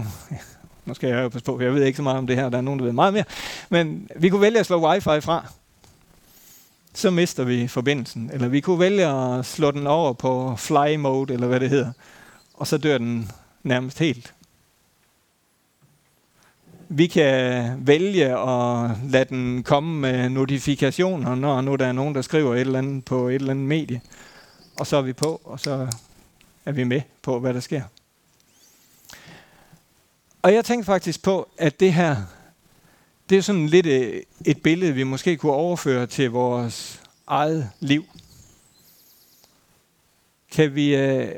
Nu 0.85 0.95
skal 0.95 1.09
jeg 1.09 1.23
jo 1.23 1.29
passe 1.29 1.45
på, 1.45 1.57
for 1.57 1.63
jeg 1.63 1.75
ved 1.75 1.85
ikke 1.85 1.97
så 1.97 2.03
meget 2.03 2.19
om 2.19 2.27
det 2.27 2.37
her, 2.37 2.49
der 2.49 2.59
er 2.59 2.63
nogen, 2.63 2.79
der 2.81 2.85
ved 2.85 2.93
meget 2.93 3.13
mere. 3.13 3.25
Men 3.69 4.09
vi 4.17 4.29
kunne 4.29 4.41
vælge 4.41 4.59
at 4.59 4.67
slå 4.67 4.89
wifi 4.89 5.21
fra. 5.21 5.47
Så 6.95 7.11
mister 7.11 7.45
vi 7.45 7.69
forbindelsen. 7.69 8.31
Eller 8.33 8.49
vi 8.49 8.61
kunne 8.61 8.79
vælge 8.79 9.07
at 9.07 9.47
slå 9.47 9.71
den 9.71 9.87
over 9.87 10.13
på 10.13 10.57
fly 10.57 10.97
mode, 10.97 11.35
eller 11.35 11.47
hvad 11.47 11.61
det 11.61 11.71
hedder. 11.71 11.93
Og 12.55 12.67
så 12.67 12.79
dør 12.79 12.99
den 12.99 13.31
nærmest 13.63 13.99
helt. 13.99 14.35
Vi 16.91 17.07
kan 17.07 17.87
vælge 17.87 18.25
at 18.25 18.91
lade 19.05 19.25
den 19.25 19.63
komme 19.63 20.01
med 20.01 20.29
notifikationer, 20.29 21.35
når 21.35 21.61
nu 21.61 21.77
der 21.77 21.87
er 21.87 21.93
nogen, 21.93 22.15
der 22.15 22.23
skriver 22.23 22.55
et 22.55 22.61
eller 22.61 22.79
andet 22.79 23.05
på 23.05 23.29
et 23.29 23.35
eller 23.35 23.51
andet 23.51 23.67
medie. 23.67 24.01
Og 24.77 24.87
så 24.87 24.97
er 24.97 25.03
vi 25.03 25.13
på, 25.13 25.41
og 25.45 25.61
så 25.61 25.89
er 26.65 26.73
vi 26.73 26.85
med 26.85 27.01
på, 27.23 27.41
hvad 27.41 27.55
der 27.55 27.61
sker. 27.61 27.83
Og 30.43 30.55
jeg 30.55 30.65
tænkte 30.65 30.87
faktisk 30.87 31.23
på, 31.23 31.49
at 31.59 31.81
det 31.81 31.93
her, 31.93 32.17
det 33.31 33.39
er 33.39 33.43
sådan 33.43 33.67
lidt 33.67 33.87
øh, 33.87 34.23
et 34.47 34.63
billede, 34.63 34.95
vi 34.95 35.03
måske 35.03 35.37
kunne 35.37 35.53
overføre 35.53 36.07
til 36.07 36.31
vores 36.31 37.03
eget 37.27 37.71
liv. 37.81 38.05
Kan 40.53 40.75
vi, 40.75 40.97
øh, 40.97 41.29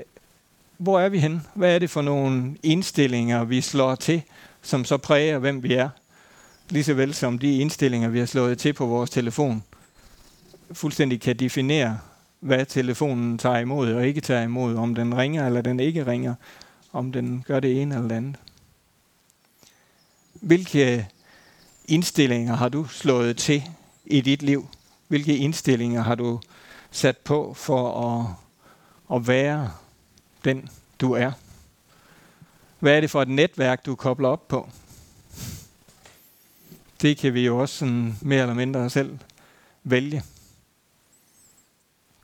hvor 0.79 1.01
er 1.01 1.09
vi 1.09 1.19
hen? 1.19 1.43
Hvad 1.55 1.75
er 1.75 1.79
det 1.79 1.91
for 1.91 2.03
nogle 2.03 2.57
indstillinger, 2.63 3.45
vi 3.45 3.61
slår 3.61 3.95
til, 3.95 4.23
som 4.63 4.85
så 4.85 4.97
præger, 4.97 5.39
hvem 5.39 5.63
vi 5.63 5.75
er? 5.75 5.89
Lige 6.71 6.85
så 6.85 6.95
vel 6.95 7.15
som 7.15 7.39
de 7.39 7.59
indstillinger, 7.59 8.09
vi 8.09 8.19
har 8.19 8.27
slået 8.27 8.59
til 8.59 8.73
på 8.73 8.87
vores 8.87 9.11
telefon, 9.11 9.65
fuldstændig 10.73 11.21
kan 11.21 11.37
definere, 11.37 11.99
hvad 12.41 12.67
telefonen 12.67 13.39
tager 13.39 13.59
imod 13.59 13.93
og 13.93 14.07
ikke 14.07 14.21
tager 14.21 14.43
imod, 14.43 14.77
om 14.77 14.95
den 14.95 15.17
ringer 15.17 15.47
eller 15.47 15.61
den 15.61 15.81
ikke 15.81 16.07
ringer, 16.07 16.35
om 16.93 17.13
den 17.13 17.45
gør 17.47 17.61
det 17.61 17.83
ene 17.83 17.95
eller 17.95 18.09
det 18.09 18.17
andet. 18.17 18.37
Hvilke 20.35 21.09
indstillinger 21.85 22.57
har 22.57 22.69
du 22.69 22.85
slået 22.85 23.37
til 23.37 23.63
i 24.07 24.21
dit 24.21 24.43
liv? 24.43 24.69
Hvilke 25.09 25.37
indstillinger 25.37 26.03
har 26.03 26.15
du 26.15 26.41
sat 26.91 27.19
på 27.19 27.55
for 27.55 28.07
at, 28.11 28.27
at 29.17 29.29
være 29.29 29.71
den, 30.45 30.69
du 31.01 31.13
er? 31.13 31.33
Hvad 32.81 32.97
er 32.97 33.01
det 33.01 33.11
for 33.11 33.23
et 33.23 33.29
netværk, 33.29 33.87
du 33.87 33.95
kobler 33.95 34.29
op 34.29 34.49
på? 34.49 34.69
Det 37.03 37.17
kan 37.17 37.35
vi 37.35 37.47
jo 37.47 37.59
også 37.59 37.75
sådan 37.75 38.17
mere 38.21 38.41
eller 38.41 38.55
mindre 38.55 38.91
selv 38.91 39.19
vælge 39.85 40.23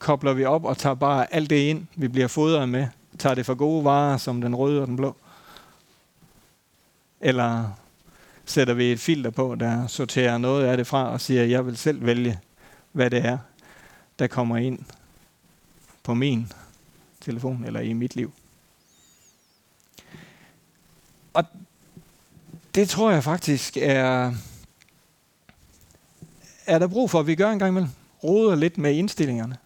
kobler 0.06 0.32
vi 0.32 0.44
op 0.44 0.64
og 0.64 0.78
tager 0.78 0.94
bare 0.94 1.34
alt 1.34 1.50
det 1.50 1.56
ind, 1.56 1.86
vi 1.96 2.08
bliver 2.08 2.28
fodret 2.28 2.68
med. 2.68 2.86
Tager 3.18 3.34
det 3.34 3.46
for 3.46 3.54
gode 3.54 3.84
varer, 3.84 4.16
som 4.16 4.40
den 4.40 4.54
røde 4.54 4.80
og 4.80 4.86
den 4.86 4.96
blå. 4.96 5.16
Eller 7.20 7.70
sætter 8.44 8.74
vi 8.74 8.92
et 8.92 9.00
filter 9.00 9.30
på, 9.30 9.54
der 9.54 9.86
sorterer 9.86 10.38
noget 10.38 10.66
af 10.66 10.76
det 10.76 10.86
fra 10.86 11.10
og 11.10 11.20
siger, 11.20 11.42
at 11.42 11.50
jeg 11.50 11.66
vil 11.66 11.76
selv 11.76 12.06
vælge, 12.06 12.38
hvad 12.92 13.10
det 13.10 13.24
er, 13.24 13.38
der 14.18 14.26
kommer 14.26 14.56
ind 14.56 14.78
på 16.02 16.14
min 16.14 16.52
telefon 17.20 17.64
eller 17.64 17.80
i 17.80 17.92
mit 17.92 18.16
liv. 18.16 18.32
Og 21.36 21.44
det 22.74 22.88
tror 22.88 23.10
jeg 23.10 23.24
faktisk 23.24 23.76
er, 23.76 24.34
er 26.66 26.78
der 26.78 26.86
brug 26.86 27.10
for, 27.10 27.20
at 27.20 27.26
vi 27.26 27.34
gør 27.34 27.50
en 27.50 27.58
gang 27.58 27.68
imellem. 27.68 27.90
Roder 28.24 28.54
lidt 28.54 28.78
med 28.78 28.94
indstillingerne 28.94 29.56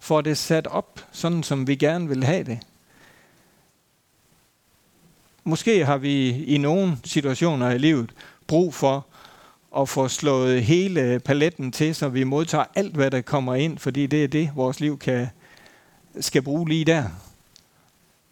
får 0.00 0.20
det 0.20 0.38
sat 0.38 0.66
op, 0.66 1.00
sådan 1.12 1.42
som 1.42 1.66
vi 1.66 1.76
gerne 1.76 2.08
vil 2.08 2.24
have 2.24 2.44
det. 2.44 2.58
Måske 5.44 5.84
har 5.84 5.96
vi 5.96 6.44
i 6.44 6.58
nogle 6.58 6.98
situationer 7.04 7.70
i 7.70 7.78
livet 7.78 8.10
brug 8.46 8.74
for 8.74 9.06
at 9.76 9.88
få 9.88 10.08
slået 10.08 10.64
hele 10.64 11.20
paletten 11.20 11.72
til, 11.72 11.94
så 11.94 12.08
vi 12.08 12.24
modtager 12.24 12.64
alt, 12.74 12.94
hvad 12.94 13.10
der 13.10 13.20
kommer 13.20 13.54
ind, 13.54 13.78
fordi 13.78 14.06
det 14.06 14.24
er 14.24 14.28
det, 14.28 14.50
vores 14.54 14.80
liv 14.80 14.98
kan, 14.98 15.28
skal 16.20 16.42
bruge 16.42 16.68
lige 16.68 16.84
der. 16.84 17.25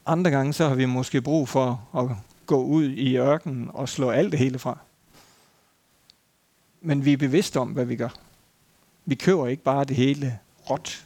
Andre 0.06 0.30
gange 0.30 0.52
så 0.52 0.68
har 0.68 0.74
vi 0.74 0.84
måske 0.84 1.22
brug 1.22 1.48
for 1.48 1.88
at 1.96 2.16
gå 2.46 2.64
ud 2.64 2.84
i 2.84 3.16
ørkenen 3.16 3.70
og 3.74 3.88
slå 3.88 4.10
alt 4.10 4.32
det 4.32 4.38
hele 4.38 4.58
fra. 4.58 4.78
Men 6.80 7.04
vi 7.04 7.12
er 7.12 7.16
bevidste 7.16 7.60
om, 7.60 7.68
hvad 7.68 7.84
vi 7.84 7.96
gør. 7.96 8.08
Vi 9.04 9.14
køber 9.14 9.46
ikke 9.46 9.62
bare 9.62 9.84
det 9.84 9.96
hele 9.96 10.38
råt. 10.70 11.04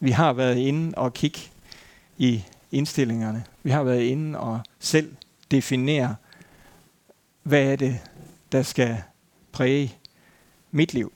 Vi 0.00 0.10
har 0.10 0.32
været 0.32 0.56
inde 0.56 0.98
og 0.98 1.14
kigge 1.14 1.40
i 2.18 2.44
indstillingerne. 2.72 3.44
Vi 3.62 3.70
har 3.70 3.82
været 3.82 4.02
inde 4.02 4.38
og 4.38 4.60
selv 4.78 5.16
definere, 5.50 6.16
hvad 7.42 7.62
er 7.62 7.76
det, 7.76 8.00
der 8.52 8.62
skal 8.62 9.02
præge 9.52 9.94
mit 10.70 10.94
liv. 10.94 11.12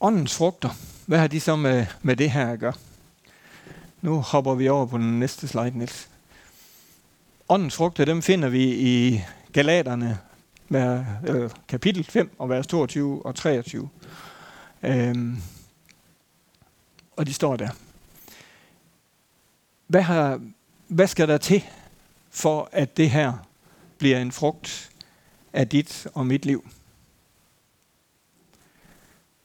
Åndens 0.00 0.34
frugter, 0.36 0.70
hvad 1.06 1.18
har 1.18 1.26
de 1.26 1.40
så 1.40 1.56
med, 1.56 1.86
med 2.02 2.16
det 2.16 2.30
her 2.30 2.48
at 2.48 2.58
gøre? 2.58 2.72
Nu 4.02 4.20
hopper 4.20 4.54
vi 4.54 4.68
over 4.68 4.86
på 4.86 4.98
den 4.98 5.20
næste 5.20 5.48
slide, 5.48 5.78
Niels. 5.78 6.08
Åndens 7.48 7.76
frugter, 7.76 8.04
dem 8.04 8.22
finder 8.22 8.48
vi 8.48 8.64
i 8.64 9.22
Galaterne 9.52 10.18
med, 10.68 11.04
øh, 11.26 11.50
kapitel 11.68 12.04
5 12.04 12.34
og 12.38 12.48
vers 12.48 12.66
22 12.66 13.26
og 13.26 13.34
23. 13.34 13.88
Øhm, 14.82 15.42
og 17.16 17.26
de 17.26 17.32
står 17.32 17.56
der. 17.56 17.68
Hvad, 19.86 20.02
har, 20.02 20.40
hvad 20.88 21.06
skal 21.06 21.28
der 21.28 21.38
til, 21.38 21.64
for 22.30 22.68
at 22.72 22.96
det 22.96 23.10
her 23.10 23.32
bliver 23.98 24.18
en 24.18 24.32
frugt 24.32 24.90
af 25.52 25.68
dit 25.68 26.06
og 26.14 26.26
mit 26.26 26.46
liv? 26.46 26.68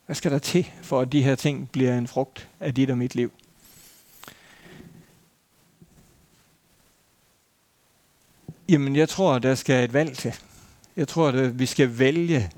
Hvad 0.10 0.15
skal 0.15 0.32
der 0.32 0.39
til, 0.39 0.72
for 0.82 1.02
at 1.02 1.12
de 1.12 1.24
her 1.24 1.36
ting 1.36 1.69
bliver 1.72 1.98
en 1.98 2.08
frugt 2.08 2.48
af 2.60 2.76
dit 2.76 2.89
og 2.89 2.98
mit 2.98 3.15
liv? 3.15 3.32
Jamen, 8.69 8.95
jeg 8.95 9.10
tror, 9.10 9.39
der 9.39 9.56
skal 9.56 9.84
et 9.84 9.93
valg 9.93 10.17
til. 10.17 10.36
Jeg 10.95 11.08
tror, 11.08 11.28
at 11.28 11.60
vi 11.60 11.65
skal 11.65 12.00
vælge 12.00 12.52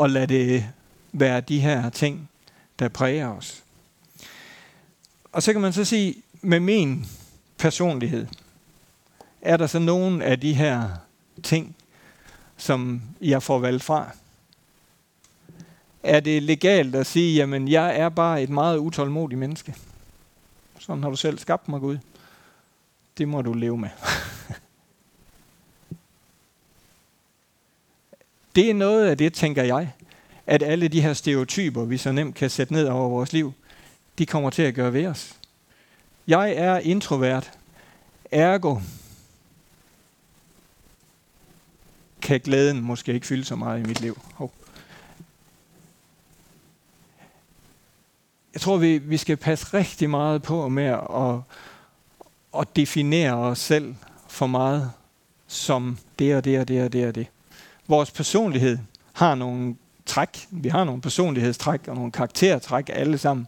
at 0.00 0.10
lade 0.10 0.26
det 0.26 0.68
være 1.12 1.40
de 1.40 1.60
her 1.60 1.90
ting, 1.90 2.30
der 2.78 2.88
præger 2.88 3.28
os. 3.28 3.64
Og 5.32 5.42
så 5.42 5.52
kan 5.52 5.60
man 5.60 5.72
så 5.72 5.84
sige, 5.84 6.14
med 6.40 6.60
min 6.60 7.06
personlighed, 7.58 8.26
er 9.42 9.56
der 9.56 9.66
så 9.66 9.78
nogen 9.78 10.22
af 10.22 10.40
de 10.40 10.54
her 10.54 10.88
ting, 11.42 11.76
som 12.56 13.02
jeg 13.20 13.42
får 13.42 13.58
valgt 13.58 13.82
fra? 13.82 14.10
Er 16.02 16.20
det 16.20 16.42
legalt 16.42 16.94
at 16.94 17.06
sige, 17.06 17.34
jamen 17.34 17.68
jeg 17.68 17.96
er 17.96 18.08
bare 18.08 18.42
et 18.42 18.50
meget 18.50 18.78
utålmodigt 18.78 19.38
menneske? 19.38 19.74
Sådan 20.78 21.02
har 21.02 21.10
du 21.10 21.16
selv 21.16 21.38
skabt 21.38 21.68
mig, 21.68 21.80
Gud. 21.80 21.98
Det 23.18 23.28
må 23.28 23.42
du 23.42 23.52
leve 23.52 23.78
med. 23.78 23.88
Det 28.54 28.70
er 28.70 28.74
noget 28.74 29.06
af 29.06 29.18
det, 29.18 29.34
tænker 29.34 29.62
jeg, 29.62 29.92
at 30.46 30.62
alle 30.62 30.88
de 30.88 31.00
her 31.00 31.12
stereotyper, 31.12 31.84
vi 31.84 31.98
så 31.98 32.12
nemt 32.12 32.34
kan 32.34 32.50
sætte 32.50 32.72
ned 32.72 32.86
over 32.88 33.08
vores 33.08 33.32
liv, 33.32 33.52
de 34.18 34.26
kommer 34.26 34.50
til 34.50 34.62
at 34.62 34.74
gøre 34.74 34.92
ved 34.92 35.06
os. 35.06 35.36
Jeg 36.26 36.52
er 36.56 36.78
introvert, 36.78 37.52
ergo 38.30 38.78
kan 42.22 42.40
glæden 42.40 42.80
måske 42.80 43.12
ikke 43.12 43.26
fylde 43.26 43.44
så 43.44 43.56
meget 43.56 43.80
i 43.80 43.82
mit 43.82 44.00
liv. 44.00 44.20
Hov. 44.34 44.52
Jeg 48.54 48.60
tror, 48.60 48.76
vi, 48.76 48.98
vi 48.98 49.16
skal 49.16 49.36
passe 49.36 49.66
rigtig 49.74 50.10
meget 50.10 50.42
på 50.42 50.68
med 50.68 50.84
at, 50.84 51.58
at 52.60 52.76
definere 52.76 53.34
os 53.34 53.58
selv 53.58 53.94
for 54.28 54.46
meget 54.46 54.90
som 55.46 55.98
det 56.18 56.36
og 56.36 56.44
det 56.44 56.60
og 56.60 56.68
det 56.68 56.84
og 56.84 56.92
det 56.92 57.06
og 57.06 57.14
det. 57.14 57.26
Vores 57.88 58.10
personlighed 58.10 58.78
har 59.12 59.34
nogle 59.34 59.76
træk. 60.06 60.46
Vi 60.50 60.68
har 60.68 60.84
nogle 60.84 61.00
personlighedstræk 61.00 61.88
og 61.88 61.94
nogle 61.94 62.12
karaktertræk 62.12 62.90
alle 62.92 63.18
sammen. 63.18 63.46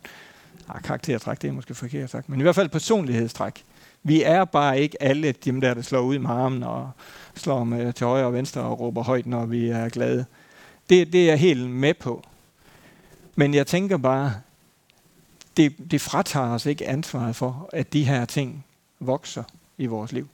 Ah, 0.69 0.83
karaktertræk, 0.83 1.43
det 1.43 1.49
er 1.49 1.53
måske 1.53 1.75
forkert 1.75 2.11
sagt, 2.11 2.29
men 2.29 2.41
i 2.41 2.43
hvert 2.43 2.55
fald 2.55 2.69
personlighedstræk. 2.69 3.65
Vi 4.03 4.23
er 4.23 4.45
bare 4.45 4.81
ikke 4.81 5.03
alle 5.03 5.33
dem 5.33 5.61
der, 5.61 5.75
der 5.75 5.83
slår 5.83 6.01
ud 6.01 6.19
med 6.19 6.31
armen 6.31 6.63
og 6.63 6.91
slår 7.35 7.65
med 7.65 7.93
til 7.93 8.07
højre 8.07 8.27
og 8.27 8.33
venstre 8.33 8.61
og 8.61 8.81
råber 8.81 9.03
højt, 9.03 9.27
når 9.27 9.47
vi 9.47 9.69
er 9.69 9.89
glade. 9.89 10.25
Det, 10.91 11.13
det 11.13 11.23
er 11.23 11.27
jeg 11.27 11.39
helt 11.39 11.71
med 11.71 11.95
på. 11.95 12.23
Men 13.35 13.55
jeg 13.55 13.67
tænker 13.67 13.97
bare, 13.97 14.35
det, 15.57 15.91
det 15.91 16.01
fratager 16.01 16.49
os 16.49 16.67
ikke 16.67 16.89
ansvaret 16.89 17.37
for, 17.37 17.69
at 17.73 17.93
de 17.93 18.05
her 18.05 18.25
ting 18.25 18.65
vokser 19.01 19.43
i 19.79 19.87
vores 19.87 20.13
liv. 20.13 20.29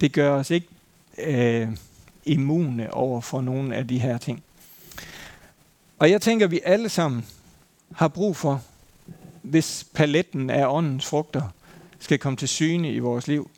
Det 0.00 0.12
gør 0.12 0.34
os 0.34 0.50
ikke 0.50 0.68
øh, 1.18 1.68
immune 2.24 2.94
over 2.94 3.20
for 3.20 3.40
nogle 3.40 3.76
af 3.76 3.88
de 3.88 3.98
her 3.98 4.18
ting. 4.18 4.42
Og 5.98 6.10
jeg 6.10 6.22
tænker, 6.22 6.46
at 6.46 6.50
vi 6.50 6.60
alle 6.64 6.88
sammen 6.88 7.26
har 7.94 8.08
brug 8.08 8.36
for, 8.36 8.62
hvis 9.42 9.86
paletten 9.94 10.50
af 10.50 10.66
åndens 10.66 11.06
frugter 11.06 11.42
skal 11.98 12.18
komme 12.18 12.36
til 12.36 12.48
syne 12.48 12.92
i 12.92 12.98
vores 12.98 13.28
liv, 13.28 13.50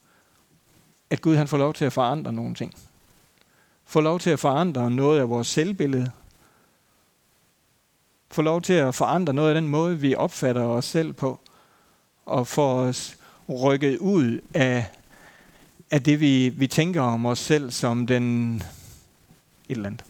at 1.10 1.20
Gud 1.20 1.36
han 1.36 1.48
får 1.48 1.58
lov 1.58 1.74
til 1.74 1.84
at 1.84 1.92
forandre 1.92 2.32
nogle 2.32 2.54
ting. 2.54 2.74
Får 3.84 4.00
lov 4.00 4.20
til 4.20 4.30
at 4.30 4.38
forandre 4.38 4.90
noget 4.90 5.20
af 5.20 5.28
vores 5.28 5.48
selvbillede 5.48 6.10
få 8.34 8.42
lov 8.42 8.62
til 8.62 8.72
at 8.72 8.94
forandre 8.94 9.32
noget 9.32 9.48
af 9.48 9.54
den 9.54 9.68
måde, 9.68 10.00
vi 10.00 10.14
opfatter 10.14 10.62
os 10.62 10.84
selv 10.84 11.12
på. 11.12 11.40
Og 12.26 12.46
få 12.46 12.62
os 12.62 13.16
rykket 13.48 13.98
ud 13.98 14.40
af, 14.54 14.86
af 15.90 16.02
det, 16.02 16.20
vi, 16.20 16.48
vi 16.48 16.66
tænker 16.66 17.02
om 17.02 17.26
os 17.26 17.38
selv 17.38 17.70
som 17.70 18.06
den 18.06 18.56
et 18.56 18.64
eller 19.68 19.86
andet 19.86 20.04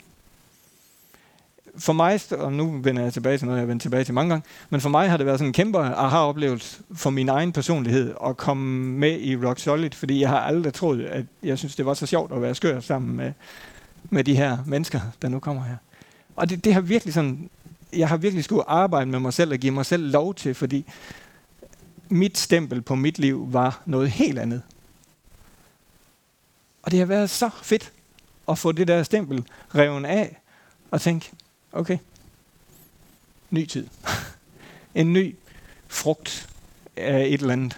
for 1.78 1.92
mig, 1.92 2.20
og 2.30 2.52
nu 2.52 2.80
vender 2.82 3.02
jeg 3.02 3.12
tilbage 3.12 3.38
til 3.38 3.46
noget, 3.46 3.58
jeg 3.58 3.62
har 3.62 3.66
vendt 3.66 3.82
tilbage 3.82 4.04
til 4.04 4.14
mange 4.14 4.30
gange, 4.30 4.46
men 4.70 4.80
for 4.80 4.88
mig 4.88 5.10
har 5.10 5.16
det 5.16 5.26
været 5.26 5.38
sådan 5.38 5.48
en 5.48 5.52
kæmpe 5.52 5.78
aha-oplevelse 5.78 6.82
for 6.94 7.10
min 7.10 7.28
egen 7.28 7.52
personlighed 7.52 8.14
at 8.26 8.36
komme 8.36 8.98
med 8.98 9.20
i 9.20 9.36
Rock 9.36 9.58
Solid, 9.58 9.90
fordi 9.90 10.20
jeg 10.20 10.28
har 10.28 10.38
aldrig 10.38 10.74
troet, 10.74 11.04
at 11.04 11.24
jeg 11.42 11.58
synes, 11.58 11.76
det 11.76 11.86
var 11.86 11.94
så 11.94 12.06
sjovt 12.06 12.32
at 12.32 12.42
være 12.42 12.54
skør 12.54 12.80
sammen 12.80 13.16
med, 13.16 13.32
med 14.10 14.24
de 14.24 14.36
her 14.36 14.58
mennesker, 14.66 15.00
der 15.22 15.28
nu 15.28 15.38
kommer 15.38 15.64
her. 15.64 15.76
Og 16.36 16.50
det, 16.50 16.64
det 16.64 16.74
har 16.74 16.80
virkelig 16.80 17.14
sådan, 17.14 17.50
jeg 17.96 18.08
har 18.08 18.16
virkelig 18.16 18.44
skulle 18.44 18.70
arbejde 18.70 19.10
med 19.10 19.18
mig 19.18 19.32
selv 19.32 19.52
og 19.52 19.58
give 19.58 19.72
mig 19.72 19.86
selv 19.86 20.10
lov 20.10 20.34
til, 20.34 20.54
fordi 20.54 20.84
mit 22.08 22.38
stempel 22.38 22.82
på 22.82 22.94
mit 22.94 23.18
liv 23.18 23.52
var 23.52 23.82
noget 23.86 24.10
helt 24.10 24.38
andet. 24.38 24.62
Og 26.82 26.90
det 26.90 26.98
har 26.98 27.06
været 27.06 27.30
så 27.30 27.50
fedt 27.62 27.92
at 28.48 28.58
få 28.58 28.72
det 28.72 28.88
der 28.88 29.02
stempel 29.02 29.44
revet 29.74 30.06
af 30.06 30.40
og 30.90 31.00
tænke, 31.00 31.32
Okay. 31.74 31.98
Ny 33.50 33.66
tid. 33.66 33.86
en 34.94 35.12
ny 35.12 35.36
frugt 35.88 36.48
af 36.96 37.26
et 37.26 37.40
eller 37.40 37.52
andet 37.52 37.76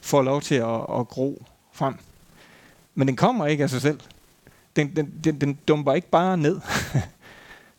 får 0.00 0.22
lov 0.22 0.40
til 0.40 0.54
at, 0.54 0.80
at 0.80 1.08
gro 1.08 1.44
frem. 1.72 1.94
Men 2.94 3.08
den 3.08 3.16
kommer 3.16 3.46
ikke 3.46 3.64
af 3.64 3.70
sig 3.70 3.82
selv. 3.82 4.00
Den, 4.76 4.96
den, 4.96 5.14
den, 5.24 5.40
den 5.40 5.58
dumper 5.68 5.92
ikke 5.92 6.10
bare 6.10 6.36
ned. 6.36 6.60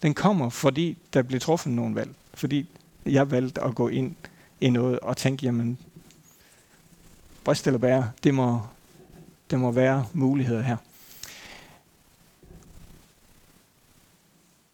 den 0.01 0.13
kommer, 0.13 0.49
fordi 0.49 0.97
der 1.13 1.21
blev 1.21 1.39
truffet 1.39 1.71
nogle 1.71 1.95
valg. 1.95 2.09
Fordi 2.33 2.69
jeg 3.05 3.31
valgte 3.31 3.63
at 3.63 3.75
gå 3.75 3.87
ind 3.87 4.15
i 4.61 4.69
noget 4.69 4.99
og 4.99 5.17
tænke, 5.17 5.45
jamen, 5.45 5.77
brist 7.43 7.67
eller 7.67 7.77
bære, 7.77 8.11
det 8.23 8.33
må, 8.33 8.61
det 9.51 9.59
må 9.59 9.71
være 9.71 10.05
muligheder 10.13 10.61
her. 10.61 10.77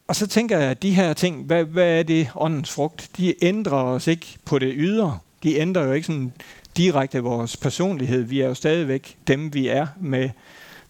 Og 0.07 0.15
så 0.15 0.27
tænker 0.27 0.57
jeg, 0.59 0.69
at 0.69 0.81
de 0.81 0.93
her 0.93 1.13
ting, 1.13 1.43
hvad, 1.43 1.63
hvad 1.63 1.99
er 1.99 2.03
det 2.03 2.29
åndens 2.35 2.71
frugt? 2.71 3.09
De 3.17 3.45
ændrer 3.45 3.83
os 3.83 4.07
ikke 4.07 4.37
på 4.45 4.59
det 4.59 4.73
ydre. 4.75 5.19
De 5.43 5.55
ændrer 5.55 5.83
jo 5.83 5.91
ikke 5.91 6.07
sådan 6.07 6.33
direkte 6.77 7.19
vores 7.19 7.57
personlighed. 7.57 8.21
Vi 8.21 8.41
er 8.41 8.47
jo 8.47 8.53
stadigvæk 8.53 9.17
dem, 9.27 9.53
vi 9.53 9.67
er 9.67 9.87
med 9.99 10.29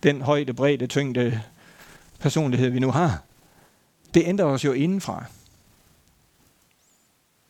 den 0.04 0.22
højde, 0.22 0.54
bredde, 0.54 0.88
tyngde 0.88 1.42
personlighed, 2.20 2.70
vi 2.70 2.80
nu 2.80 2.92
har. 2.92 3.24
Det 4.14 4.24
ændrer 4.26 4.46
os 4.46 4.66
jo 4.66 4.74
indenfra. 4.74 5.26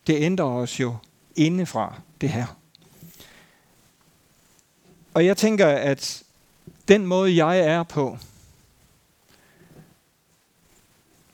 Det 0.06 0.16
ændrer 0.22 0.46
os 0.46 0.80
jo 0.80 0.96
indefra, 1.36 2.00
det 2.20 2.28
her. 2.28 2.46
Og 5.14 5.26
jeg 5.26 5.36
tænker, 5.36 5.66
at 5.66 6.22
den 6.88 7.06
måde, 7.06 7.46
jeg 7.46 7.58
er 7.58 7.82
på, 7.82 8.18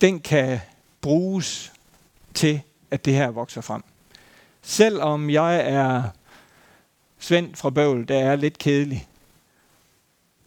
den 0.00 0.20
kan 0.20 0.60
bruges 1.00 1.72
til, 2.34 2.62
at 2.90 3.04
det 3.04 3.14
her 3.14 3.28
vokser 3.28 3.60
frem. 3.60 3.82
Selvom 4.62 5.30
jeg 5.30 5.60
er 5.60 6.02
Svend 7.18 7.54
fra 7.54 7.70
Bøvl, 7.70 8.08
der 8.08 8.18
er 8.18 8.36
lidt 8.36 8.58
kedelig, 8.58 9.08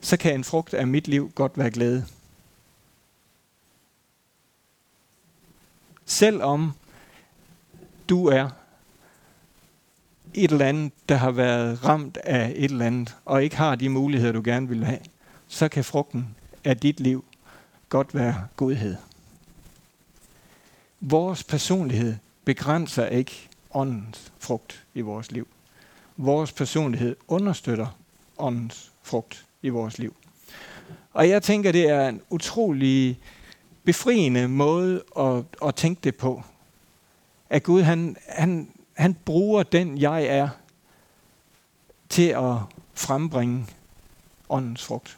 så 0.02 0.18
kan 0.18 0.36
en 0.36 0.44
frugt 0.44 0.74
af 0.74 0.88
mit 0.88 1.08
liv 1.08 1.32
godt 1.36 1.58
være 1.58 1.72
glæde. 1.72 2.06
Selvom 6.14 6.72
du 8.10 8.26
er 8.26 8.50
et 10.34 10.52
eller 10.52 10.66
andet, 10.66 10.92
der 11.10 11.16
har 11.16 11.32
været 11.32 11.86
ramt 11.86 12.18
af 12.18 12.54
et 12.56 12.72
eller 12.72 12.86
andet, 12.86 13.16
og 13.26 13.44
ikke 13.44 13.56
har 13.56 13.76
de 13.76 13.90
muligheder, 13.90 14.32
du 14.32 14.42
gerne 14.46 14.68
vil 14.68 14.86
have, 14.86 15.00
så 15.48 15.68
kan 15.68 15.84
frugten 15.84 16.36
af 16.64 16.78
dit 16.78 17.00
liv 17.00 17.26
godt 17.90 18.16
være 18.16 18.48
godhed. 18.56 18.96
Vores 21.00 21.44
personlighed 21.44 22.16
begrænser 22.46 23.06
ikke 23.06 23.50
åndens 23.74 24.32
frugt 24.40 24.84
i 24.94 25.02
vores 25.02 25.32
liv. 25.32 25.48
Vores 26.18 26.52
personlighed 26.52 27.16
understøtter 27.28 27.98
åndens 28.38 28.92
frugt 29.04 29.46
i 29.62 29.70
vores 29.70 29.98
liv. 29.98 30.16
Og 31.14 31.30
jeg 31.30 31.44
tænker, 31.44 31.72
det 31.72 31.90
er 31.90 32.10
en 32.10 32.22
utrolig 32.30 33.20
befriende 33.84 34.48
måde 34.48 35.04
at, 35.20 35.44
at 35.68 35.76
tænke 35.76 36.02
det 36.04 36.16
på. 36.16 36.44
At 37.50 37.64
Gud, 37.64 37.82
han, 37.82 38.18
han, 38.30 38.72
han 38.94 39.14
bruger 39.14 39.64
den, 39.64 39.98
jeg 39.98 40.26
er, 40.26 40.50
til 42.10 42.28
at 42.28 42.56
frembringe 42.94 43.66
åndens 44.50 44.84
frugt. 44.84 45.18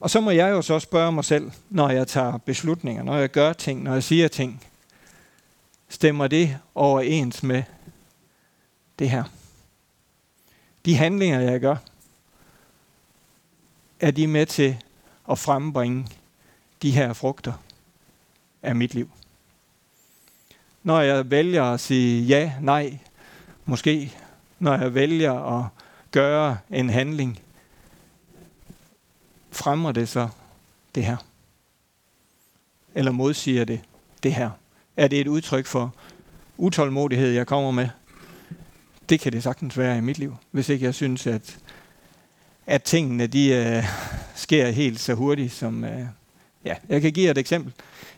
Og 0.00 0.10
så 0.10 0.20
må 0.20 0.30
jeg 0.30 0.50
jo 0.50 0.62
så 0.62 0.78
spørge 0.78 1.12
mig 1.12 1.24
selv, 1.24 1.50
når 1.70 1.90
jeg 1.90 2.08
tager 2.08 2.38
beslutninger, 2.38 3.02
når 3.02 3.16
jeg 3.16 3.30
gør 3.30 3.52
ting, 3.52 3.82
når 3.82 3.92
jeg 3.92 4.02
siger 4.02 4.28
ting, 4.28 4.64
stemmer 5.88 6.26
det 6.26 6.58
overens 6.74 7.42
med 7.42 7.62
det 8.98 9.10
her? 9.10 9.24
De 10.84 10.96
handlinger, 10.96 11.40
jeg 11.40 11.60
gør, 11.60 11.76
er 14.00 14.10
de 14.10 14.26
med 14.26 14.46
til 14.46 14.76
at 15.30 15.38
frembringe 15.38 16.06
de 16.82 16.90
her 16.90 17.12
frugter 17.12 17.52
af 18.62 18.76
mit 18.76 18.94
liv? 18.94 19.10
Når 20.82 21.00
jeg 21.00 21.30
vælger 21.30 21.64
at 21.64 21.80
sige 21.80 22.24
ja, 22.24 22.52
nej, 22.60 22.98
måske, 23.64 24.14
når 24.58 24.76
jeg 24.76 24.94
vælger 24.94 25.58
at 25.58 25.66
gøre 26.10 26.58
en 26.70 26.90
handling, 26.90 27.40
fremmer 29.50 29.92
det 29.92 30.08
så 30.08 30.28
det 30.94 31.04
her? 31.04 31.16
Eller 32.94 33.12
modsiger 33.12 33.64
det 33.64 33.80
det 34.22 34.34
her? 34.34 34.50
Er 34.96 35.08
det 35.08 35.20
et 35.20 35.28
udtryk 35.28 35.66
for 35.66 35.94
utålmodighed, 36.56 37.30
jeg 37.30 37.46
kommer 37.46 37.70
med? 37.70 37.88
Det 39.08 39.20
kan 39.20 39.32
det 39.32 39.42
sagtens 39.42 39.78
være 39.78 39.98
i 39.98 40.00
mit 40.00 40.18
liv, 40.18 40.36
hvis 40.50 40.68
ikke 40.68 40.84
jeg 40.84 40.94
synes, 40.94 41.26
at, 41.26 41.58
at 42.66 42.82
tingene 42.82 43.26
de, 43.26 43.78
uh, 43.78 43.84
sker 44.34 44.70
helt 44.70 45.00
så 45.00 45.14
hurtigt 45.14 45.52
som... 45.52 45.84
Uh, 45.84 46.17
ja, 46.68 46.74
jeg 46.88 47.00
kan 47.00 47.12
give 47.12 47.24
jer 47.24 47.30
et 47.30 47.38
eksempel. 47.38 47.72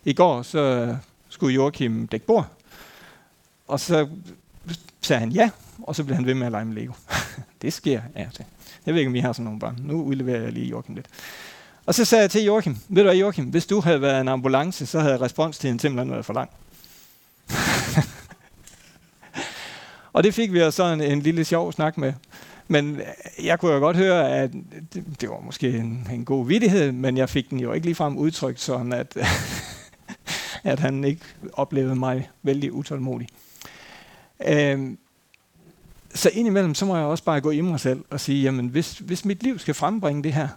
I 0.05 0.13
går 0.13 0.43
så 0.43 0.59
øh, 0.59 0.97
skulle 1.29 1.55
Joachim 1.55 2.07
dække 2.07 2.27
bord, 2.27 2.47
og 3.69 3.81
så 3.81 4.09
sagde 5.01 5.21
han 5.21 5.31
ja, 5.31 5.51
og 5.83 5.97
så 5.97 6.05
blev 6.05 6.17
han 6.17 6.27
ved 6.27 6.35
med 6.35 6.47
at 6.47 6.53
lege 6.53 6.65
med 6.65 6.75
Lego. 6.75 6.93
det 7.63 7.73
sker 7.73 8.01
af 8.15 8.29
ja, 8.39 8.45
jeg 8.87 8.95
ved 8.95 9.01
ikke, 9.01 9.09
om 9.09 9.15
I 9.15 9.21
har 9.21 9.33
sådan 9.33 9.45
nogle 9.45 9.61
børn. 9.61 9.79
Nu 9.83 10.03
udleverer 10.03 10.43
jeg 10.43 10.53
lige 10.53 10.67
Joachim 10.67 10.95
lidt. 10.95 11.07
Og 11.87 11.95
så 11.95 12.05
sagde 12.05 12.23
jeg 12.23 12.31
til 12.31 12.45
Joachim, 12.45 12.79
ved 12.89 13.03
du 13.03 13.09
hvad 13.09 13.17
Joachim, 13.17 13.45
hvis 13.45 13.67
du 13.67 13.81
havde 13.81 14.03
været 14.03 14.21
en 14.21 14.29
ambulance, 14.29 14.87
så 14.87 15.01
havde 15.01 15.21
responstiden 15.21 15.79
simpelthen 15.79 16.11
været 16.11 16.25
for 16.25 16.33
lang. 16.33 16.51
og 20.13 20.25
det 20.25 20.35
fik 20.35 20.53
vi 20.53 20.71
så 20.71 20.85
en, 20.85 21.01
en 21.01 21.21
lille 21.21 21.45
sjov 21.45 21.73
snak 21.73 21.99
med. 21.99 22.13
Men 22.71 23.01
jeg 23.43 23.59
kunne 23.59 23.73
jo 23.73 23.79
godt 23.79 23.97
høre, 23.97 24.37
at 24.37 24.53
det, 24.93 25.21
det 25.21 25.29
var 25.29 25.41
måske 25.41 25.79
en, 25.79 26.09
en 26.13 26.25
god 26.25 26.47
vidighed, 26.47 26.93
men 26.93 27.17
jeg 27.17 27.29
fik 27.29 27.51
den 27.51 27.61
jo 27.61 27.73
ikke 27.73 27.87
ligefrem 27.87 28.17
udtrykt 28.17 28.61
sådan, 28.61 28.93
at, 28.93 29.17
at 30.65 30.79
han 30.79 31.05
ikke 31.05 31.25
oplevede 31.53 31.97
mig 31.97 32.31
vældig 32.43 32.73
utålmodig. 32.73 33.29
Øhm, 34.47 34.99
så 36.15 36.31
indimellem, 36.33 36.75
så 36.75 36.87
må 36.87 36.97
jeg 36.97 37.05
også 37.05 37.25
bare 37.25 37.41
gå 37.41 37.51
i 37.51 37.61
mig 37.61 37.81
selv 37.81 38.05
og 38.11 38.21
sige, 38.21 38.43
jamen 38.43 38.69
hvis, 38.69 38.99
hvis 38.99 39.25
mit 39.25 39.43
liv 39.43 39.59
skal 39.59 39.75
frembringe 39.75 40.23
det 40.23 40.33
her, 40.33 40.49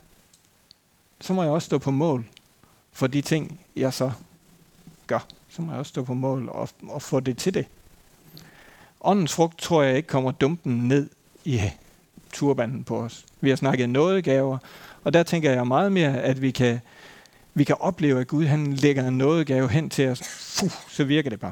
så 1.22 1.34
må 1.34 1.44
jeg 1.44 1.52
også 1.52 1.66
stå 1.66 1.78
på 1.78 1.92
mål 1.92 2.26
for 2.92 3.08
de 3.08 3.22
ting, 3.22 3.60
jeg 3.76 3.94
så 3.94 4.12
gør. 5.08 5.28
Så 5.50 5.62
må 5.62 5.72
jeg 5.72 5.80
også 5.80 5.90
stå 5.90 6.04
på 6.04 6.14
mål 6.14 6.50
og, 6.50 6.70
og 6.88 7.02
få 7.02 7.20
det 7.20 7.38
til 7.38 7.54
det. 7.54 7.66
Åndens 9.02 9.34
frugt 9.34 9.58
tror 9.58 9.84
jeg 9.84 9.98
ikke 9.98 10.08
kommer 10.08 10.32
dumpen 10.32 10.88
ned 10.88 11.10
i 11.44 11.62
turbanden 12.34 12.84
på 12.84 13.00
os. 13.00 13.26
Vi 13.42 13.50
har 13.50 13.56
snakket 13.56 13.90
nådegaver, 13.90 14.58
og 15.04 15.14
der 15.14 15.24
tænker 15.24 15.52
jeg 15.52 15.68
meget 15.68 15.92
mere, 15.92 16.22
at 16.22 16.42
vi 16.42 16.52
kan, 16.52 16.80
vi 17.54 17.64
kan 17.64 17.76
opleve, 17.80 18.22
at 18.22 18.28
Gud 18.28 18.46
han 18.46 18.74
lægger 18.74 19.08
en 19.08 19.18
nådegave 19.18 19.70
hen 19.70 19.90
til 19.90 20.08
os. 20.08 20.22
Fuh, 20.24 20.72
så 20.90 21.04
virker 21.04 21.30
det 21.30 21.40
bare. 21.40 21.52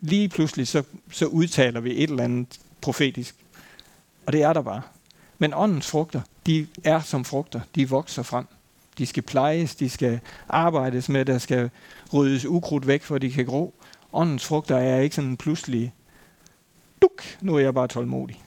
Lige 0.00 0.28
pludselig 0.28 0.68
så, 0.68 0.82
så 1.10 1.26
udtaler 1.26 1.80
vi 1.80 2.02
et 2.02 2.10
eller 2.10 2.24
andet 2.24 2.58
profetisk. 2.80 3.34
Og 4.26 4.32
det 4.32 4.42
er 4.42 4.52
der 4.52 4.62
bare. 4.62 4.82
Men 5.38 5.54
åndens 5.54 5.90
frugter, 5.90 6.20
de 6.46 6.66
er 6.84 7.00
som 7.00 7.24
frugter. 7.24 7.60
De 7.74 7.88
vokser 7.88 8.22
frem. 8.22 8.46
De 8.98 9.06
skal 9.06 9.22
plejes, 9.22 9.74
de 9.74 9.90
skal 9.90 10.20
arbejdes 10.48 11.08
med, 11.08 11.24
der 11.24 11.38
skal 11.38 11.70
ryddes 12.12 12.44
ukrudt 12.44 12.86
væk, 12.86 13.02
for 13.02 13.18
de 13.18 13.30
kan 13.30 13.46
gro. 13.46 13.74
Åndens 14.12 14.44
frugter 14.44 14.76
er 14.76 15.00
ikke 15.00 15.16
sådan 15.16 15.36
pludselig, 15.36 15.94
duk, 17.02 17.22
nu 17.40 17.54
er 17.54 17.60
jeg 17.60 17.74
bare 17.74 17.88
tålmodig. 17.88 18.42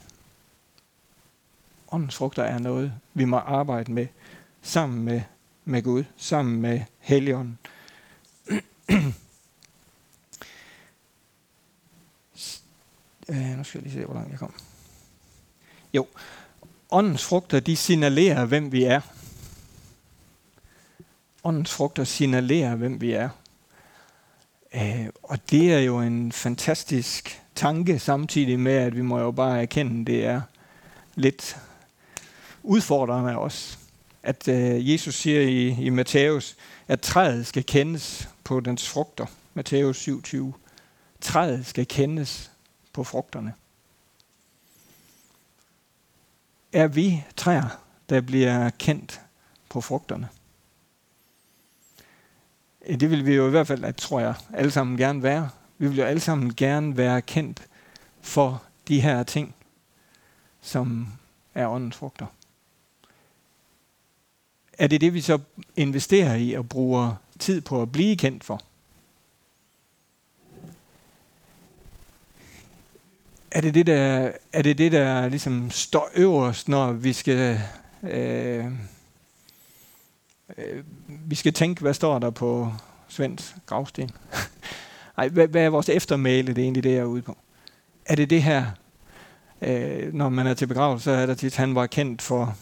Åndens 1.92 2.16
frugter 2.16 2.42
er 2.42 2.58
noget, 2.58 2.92
vi 3.14 3.24
må 3.24 3.36
arbejde 3.36 3.92
med 3.92 4.06
sammen 4.62 5.04
med, 5.04 5.22
med 5.64 5.82
Gud, 5.82 6.04
sammen 6.16 6.60
med 6.60 6.80
Helligånden. 6.98 7.58
øh, 13.28 13.56
nu 13.56 13.64
skal 13.64 13.78
jeg 13.78 13.82
lige 13.82 13.92
se, 13.92 14.04
hvor 14.04 14.14
langt 14.14 14.30
jeg 14.30 14.38
kom. 14.38 14.54
Jo, 15.94 16.06
åndens 16.90 17.24
frugter, 17.24 17.60
de 17.60 17.76
signalerer, 17.76 18.44
hvem 18.44 18.72
vi 18.72 18.84
er. 18.84 19.00
Åndens 21.44 21.72
frugter 21.72 22.04
signalerer, 22.04 22.74
hvem 22.74 23.00
vi 23.00 23.12
er. 23.12 23.28
Øh, 24.74 25.06
og 25.22 25.50
det 25.50 25.72
er 25.72 25.78
jo 25.78 26.00
en 26.00 26.32
fantastisk 26.32 27.42
tanke, 27.54 27.98
samtidig 27.98 28.60
med, 28.60 28.72
at 28.72 28.96
vi 28.96 29.02
må 29.02 29.18
jo 29.18 29.30
bare 29.30 29.62
erkende, 29.62 30.12
det 30.12 30.24
er 30.24 30.40
lidt 31.14 31.56
udfordrende 32.66 33.38
også. 33.38 33.78
At 34.22 34.48
øh, 34.48 34.90
Jesus 34.90 35.14
siger 35.14 35.40
i, 35.40 35.68
i 35.68 35.90
Matthæus, 35.90 36.56
at 36.88 37.00
træet 37.00 37.46
skal 37.46 37.64
kendes 37.64 38.28
på 38.44 38.60
dens 38.60 38.88
frugter. 38.88 39.26
Matthæus 39.54 39.96
27. 39.96 40.54
Træet 41.20 41.66
skal 41.66 41.86
kendes 41.86 42.50
på 42.92 43.04
frugterne. 43.04 43.54
Er 46.72 46.86
vi 46.86 47.24
træer, 47.36 47.80
der 48.08 48.20
bliver 48.20 48.70
kendt 48.70 49.20
på 49.68 49.80
frugterne? 49.80 50.28
Det 52.86 53.10
vil 53.10 53.26
vi 53.26 53.34
jo 53.34 53.46
i 53.46 53.50
hvert 53.50 53.66
fald, 53.66 53.94
tror 53.94 54.20
jeg, 54.20 54.34
alle 54.52 54.70
sammen 54.70 54.96
gerne 54.96 55.22
være. 55.22 55.48
Vi 55.78 55.88
vil 55.88 55.98
jo 55.98 56.04
alle 56.04 56.20
sammen 56.20 56.54
gerne 56.54 56.96
være 56.96 57.22
kendt 57.22 57.62
for 58.20 58.62
de 58.88 59.00
her 59.00 59.22
ting, 59.22 59.54
som 60.60 61.08
er 61.54 61.68
åndens 61.68 61.96
frugter. 61.96 62.26
Er 64.78 64.86
det 64.86 65.00
det, 65.00 65.14
vi 65.14 65.20
så 65.20 65.38
investerer 65.76 66.34
i 66.34 66.52
og 66.52 66.68
bruger 66.68 67.14
tid 67.38 67.60
på 67.60 67.82
at 67.82 67.92
blive 67.92 68.16
kendt 68.16 68.44
for? 68.44 68.62
Er 73.50 73.60
det 73.60 73.74
det, 73.74 73.86
der, 73.86 74.30
er 74.52 74.62
det, 74.62 74.78
det, 74.78 74.92
der 74.92 75.28
ligesom 75.28 75.70
står 75.70 76.10
øverst, 76.14 76.68
når 76.68 76.92
vi 76.92 77.12
skal, 77.12 77.60
øh, 78.02 78.64
øh, 80.58 80.84
vi 81.08 81.34
skal 81.34 81.52
tænke, 81.52 81.80
hvad 81.80 81.94
står 81.94 82.18
der 82.18 82.30
på 82.30 82.72
Svends 83.08 83.56
gravsten? 83.66 84.10
Ej, 85.18 85.28
hvad, 85.28 85.48
hvad 85.48 85.62
er 85.62 85.68
vores 85.68 85.88
eftermæle, 85.88 86.48
det 86.48 86.58
er 86.58 86.62
egentlig 86.62 86.82
det, 86.82 86.90
jeg 86.90 86.98
er 86.98 87.04
ude 87.04 87.22
på? 87.22 87.36
Er 88.06 88.14
det 88.14 88.30
det 88.30 88.42
her, 88.42 88.66
øh, 89.62 90.14
når 90.14 90.28
man 90.28 90.46
er 90.46 90.54
til 90.54 90.66
begravelse, 90.66 91.04
så 91.04 91.10
er 91.10 91.26
der 91.26 91.34
tit, 91.34 91.56
han 91.56 91.74
var 91.74 91.86
kendt 91.86 92.22
for, 92.22 92.56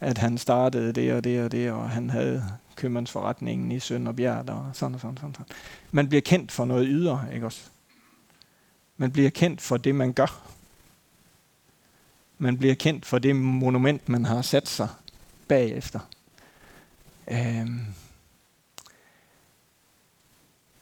at 0.00 0.18
han 0.18 0.38
startede 0.38 0.92
det 0.92 1.12
og 1.12 1.24
det 1.24 1.44
og 1.44 1.52
det, 1.52 1.70
og 1.70 1.90
han 1.90 2.10
havde 2.10 2.44
købmandsforretningen 2.76 3.72
i 3.72 3.80
Sønderbjerg 3.80 4.50
og 4.50 4.70
sådan 4.72 4.94
og 4.94 5.00
sådan, 5.00 5.16
sådan, 5.16 5.34
sådan. 5.34 5.56
Man 5.90 6.08
bliver 6.08 6.20
kendt 6.20 6.52
for 6.52 6.64
noget 6.64 6.86
ydre, 6.90 7.26
ikke 7.34 7.46
også? 7.46 7.70
Man 8.96 9.12
bliver 9.12 9.30
kendt 9.30 9.60
for 9.60 9.76
det, 9.76 9.94
man 9.94 10.12
gør. 10.12 10.46
Man 12.38 12.58
bliver 12.58 12.74
kendt 12.74 13.06
for 13.06 13.18
det 13.18 13.36
monument, 13.36 14.08
man 14.08 14.24
har 14.24 14.42
sat 14.42 14.68
sig 14.68 14.88
bagefter. 15.48 16.00
Øhm. 17.30 17.86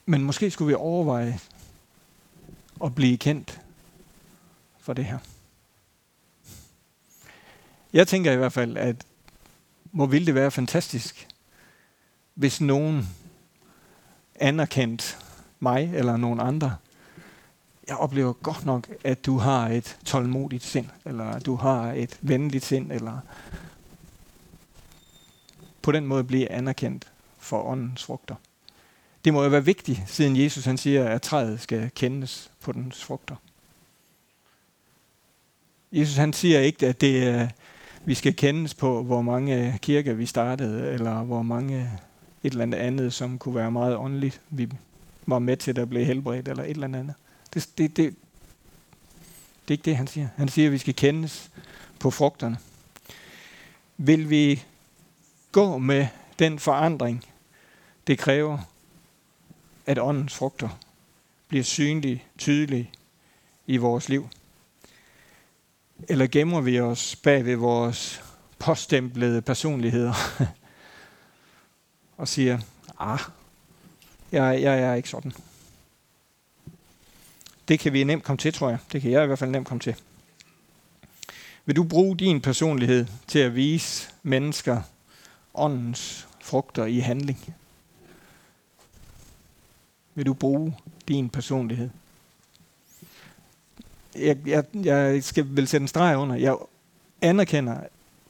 Men 0.06 0.22
måske 0.22 0.50
skulle 0.50 0.68
vi 0.68 0.74
overveje 0.74 1.38
at 2.84 2.94
blive 2.94 3.16
kendt 3.16 3.60
for 4.80 4.92
det 4.92 5.04
her. 5.04 5.18
Jeg 7.92 8.08
tænker 8.08 8.32
i 8.32 8.36
hvert 8.36 8.52
fald, 8.52 8.76
at 8.76 8.96
hvor 9.84 10.06
ville 10.06 10.26
det 10.26 10.34
være 10.34 10.50
fantastisk, 10.50 11.28
hvis 12.34 12.60
nogen 12.60 13.08
anerkendte 14.34 15.16
mig 15.60 15.90
eller 15.94 16.16
nogen 16.16 16.40
andre 16.40 16.76
jeg 17.88 17.96
oplever 17.96 18.32
godt 18.32 18.64
nok, 18.64 18.88
at 19.04 19.26
du 19.26 19.38
har 19.38 19.68
et 19.68 19.98
tålmodigt 20.04 20.64
sind, 20.64 20.86
eller 21.04 21.38
du 21.38 21.54
har 21.54 21.92
et 21.92 22.18
venligt 22.20 22.64
sind, 22.64 22.92
eller 22.92 23.18
på 25.82 25.92
den 25.92 26.06
måde 26.06 26.24
blive 26.24 26.52
anerkendt 26.52 27.12
for 27.38 27.62
åndens 27.62 28.04
frugter. 28.04 28.34
Det 29.24 29.32
må 29.32 29.42
jo 29.42 29.48
være 29.48 29.64
vigtigt, 29.64 30.00
siden 30.06 30.36
Jesus 30.36 30.64
han 30.64 30.78
siger, 30.78 31.08
at 31.08 31.22
træet 31.22 31.60
skal 31.60 31.90
kendes 31.94 32.50
på 32.60 32.72
dens 32.72 33.04
frugter. 33.04 33.36
Jesus 35.92 36.16
han 36.16 36.32
siger 36.32 36.60
ikke, 36.60 36.86
at 36.86 37.00
det 37.00 37.28
er, 37.28 37.48
vi 38.08 38.14
skal 38.14 38.36
kendes 38.36 38.74
på, 38.74 39.02
hvor 39.02 39.22
mange 39.22 39.66
øh, 39.66 39.78
kirker 39.78 40.14
vi 40.14 40.26
startede, 40.26 40.92
eller 40.92 41.22
hvor 41.22 41.42
mange 41.42 41.76
øh, 41.76 41.86
et 42.42 42.50
eller 42.50 42.62
andet 42.62 42.78
andet, 42.78 43.12
som 43.12 43.38
kunne 43.38 43.54
være 43.54 43.70
meget 43.70 43.96
åndeligt, 43.96 44.40
vi 44.50 44.70
var 45.26 45.38
med 45.38 45.56
til, 45.56 45.78
at 45.78 45.88
blive 45.88 46.04
helbredt, 46.04 46.48
eller 46.48 46.62
et 46.62 46.70
eller 46.70 46.86
andet. 46.86 47.14
Det, 47.54 47.70
det, 47.78 47.96
det, 47.96 48.14
det 49.62 49.68
er 49.68 49.72
ikke 49.72 49.84
det, 49.84 49.96
han 49.96 50.06
siger. 50.06 50.28
Han 50.36 50.48
siger, 50.48 50.66
at 50.68 50.72
vi 50.72 50.78
skal 50.78 50.94
kendes 50.94 51.50
på 52.00 52.10
frugterne. 52.10 52.58
Vil 53.96 54.30
vi 54.30 54.62
gå 55.52 55.78
med 55.78 56.06
den 56.38 56.58
forandring, 56.58 57.24
det 58.06 58.18
kræver, 58.18 58.58
at 59.86 59.98
åndens 59.98 60.34
frugter 60.34 60.68
bliver 61.48 61.64
synlige, 61.64 62.22
tydelige 62.38 62.90
i 63.66 63.76
vores 63.76 64.08
liv? 64.08 64.28
Eller 66.08 66.26
gemmer 66.26 66.60
vi 66.60 66.80
os 66.80 67.16
bag 67.16 67.44
ved 67.44 67.56
vores 67.56 68.22
påstemplede 68.58 69.42
personligheder 69.42 70.14
og 72.16 72.28
siger, 72.28 72.58
ah, 72.98 73.20
jeg, 74.32 74.62
jeg 74.62 74.80
er 74.80 74.94
ikke 74.94 75.08
sådan. 75.08 75.32
Det 77.68 77.80
kan 77.80 77.92
vi 77.92 78.04
nemt 78.04 78.24
komme 78.24 78.38
til, 78.38 78.52
tror 78.52 78.68
jeg. 78.68 78.78
Det 78.92 79.02
kan 79.02 79.10
jeg 79.10 79.22
i 79.22 79.26
hvert 79.26 79.38
fald 79.38 79.50
nemt 79.50 79.66
komme 79.66 79.80
til. 79.80 79.96
Vil 81.64 81.76
du 81.76 81.84
bruge 81.84 82.16
din 82.16 82.40
personlighed 82.40 83.06
til 83.26 83.38
at 83.38 83.54
vise 83.54 84.10
mennesker 84.22 84.82
åndens 85.54 86.28
frugter 86.40 86.84
i 86.84 86.98
handling? 86.98 87.54
Vil 90.14 90.26
du 90.26 90.34
bruge 90.34 90.76
din 91.08 91.28
personlighed? 91.28 91.90
Jeg, 94.20 94.36
jeg, 94.46 94.64
jeg 94.84 95.24
skal 95.24 95.46
vel 95.50 95.68
sætte 95.68 95.84
en 95.84 95.88
streg 95.88 96.16
under. 96.16 96.36
Jeg 96.36 96.56
anerkender 97.22 97.76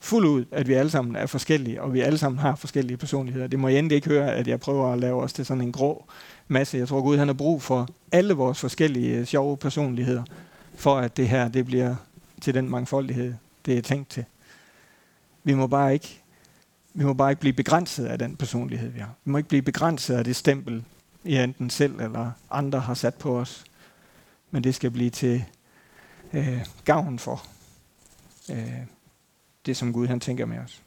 fuldt 0.01 0.27
ud, 0.27 0.45
at 0.53 0.69
vi 0.69 0.73
alle 0.73 0.91
sammen 0.91 1.17
er 1.17 1.27
forskellige, 1.27 1.83
og 1.83 1.95
vi 1.95 2.01
alle 2.01 2.19
sammen 2.19 2.39
har 2.39 2.55
forskellige 2.55 2.97
personligheder. 2.97 3.47
Det 3.47 3.59
må 3.59 3.69
jeg 3.69 3.79
endelig 3.79 3.97
ikke 3.97 4.09
høre, 4.09 4.35
at 4.35 4.49
jeg 4.49 4.61
prøver 4.61 4.93
at 4.93 4.99
lave 4.99 5.23
os 5.23 5.33
til 5.33 5.47
sådan 5.47 5.63
en 5.63 5.73
grå 5.73 6.05
masse. 6.49 6.79
Jeg 6.79 6.89
tror 6.89 7.03
Gud, 7.03 7.19
han 7.19 7.29
har 7.29 7.35
brug 7.35 7.63
for 7.63 7.89
alle 8.13 8.35
vores 8.35 8.61
forskellige 8.61 9.17
øh, 9.17 9.25
sjove 9.25 9.57
personligheder, 9.57 10.23
for 10.75 10.97
at 10.97 11.17
det 11.17 11.29
her 11.29 11.49
det 11.49 11.67
bliver 11.67 11.95
til 12.41 12.55
den 12.55 12.71
mangfoldighed, 12.71 13.35
det 13.67 13.79
er 13.79 13.83
tænkt 13.83 14.11
til. 14.11 14.25
Vi 15.45 15.55
må 15.55 15.67
bare 15.67 15.93
ikke 15.93 16.23
vi 16.95 17.05
må 17.05 17.13
bare 17.13 17.31
ikke 17.31 17.41
blive 17.41 17.53
begrænset 17.53 18.07
af 18.07 18.19
den 18.19 18.37
personlighed, 18.37 18.89
vi 18.89 19.01
har. 19.01 19.15
Vi 19.25 19.31
må 19.31 19.39
ikke 19.39 19.49
blive 19.49 19.63
begrænset 19.63 20.15
af 20.15 20.25
det 20.25 20.37
stempel, 20.37 20.85
I 21.25 21.37
enten 21.37 21.71
selv 21.71 22.01
eller 22.01 22.31
andre 22.51 22.81
har 22.81 22.95
sat 22.95 23.15
på 23.15 23.39
os. 23.39 23.65
Men 24.51 24.65
det 24.65 24.75
skal 24.75 24.91
blive 24.91 25.11
til 25.11 25.45
øh, 26.33 26.67
gavn 26.85 27.19
for 27.19 27.47
øh, 28.51 28.87
det, 29.67 29.77
som 29.77 29.93
Gud 29.93 30.07
han 30.07 30.21
tænker 30.21 30.47
med 30.47 30.59
os. 30.59 30.83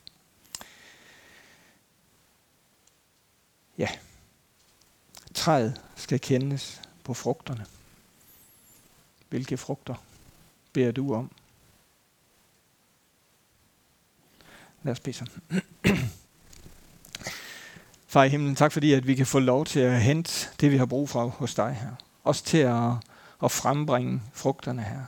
Ja. 3.77 3.89
Træet 5.33 5.81
skal 5.95 6.19
kendes 6.19 6.81
på 7.03 7.13
frugterne. 7.13 7.65
Hvilke 9.29 9.57
frugter 9.57 9.95
beder 10.73 10.91
du 10.91 11.15
om? 11.15 11.31
Lad 14.83 14.91
os 14.91 14.99
bede 14.99 15.15
sammen. 15.15 15.41
Far 18.07 18.23
i 18.23 18.29
himlen, 18.29 18.55
tak 18.55 18.71
fordi 18.71 18.93
at 18.93 19.07
vi 19.07 19.15
kan 19.15 19.25
få 19.25 19.39
lov 19.39 19.65
til 19.65 19.79
at 19.79 20.01
hente 20.01 20.49
det, 20.61 20.71
vi 20.71 20.77
har 20.77 20.85
brug 20.85 21.09
for 21.09 21.27
hos 21.27 21.55
dig 21.55 21.73
her. 21.73 21.91
Også 22.23 22.43
til 22.43 22.57
at, 22.57 22.91
at 23.43 23.51
frembringe 23.51 24.21
frugterne 24.33 24.83
her. 24.83 25.05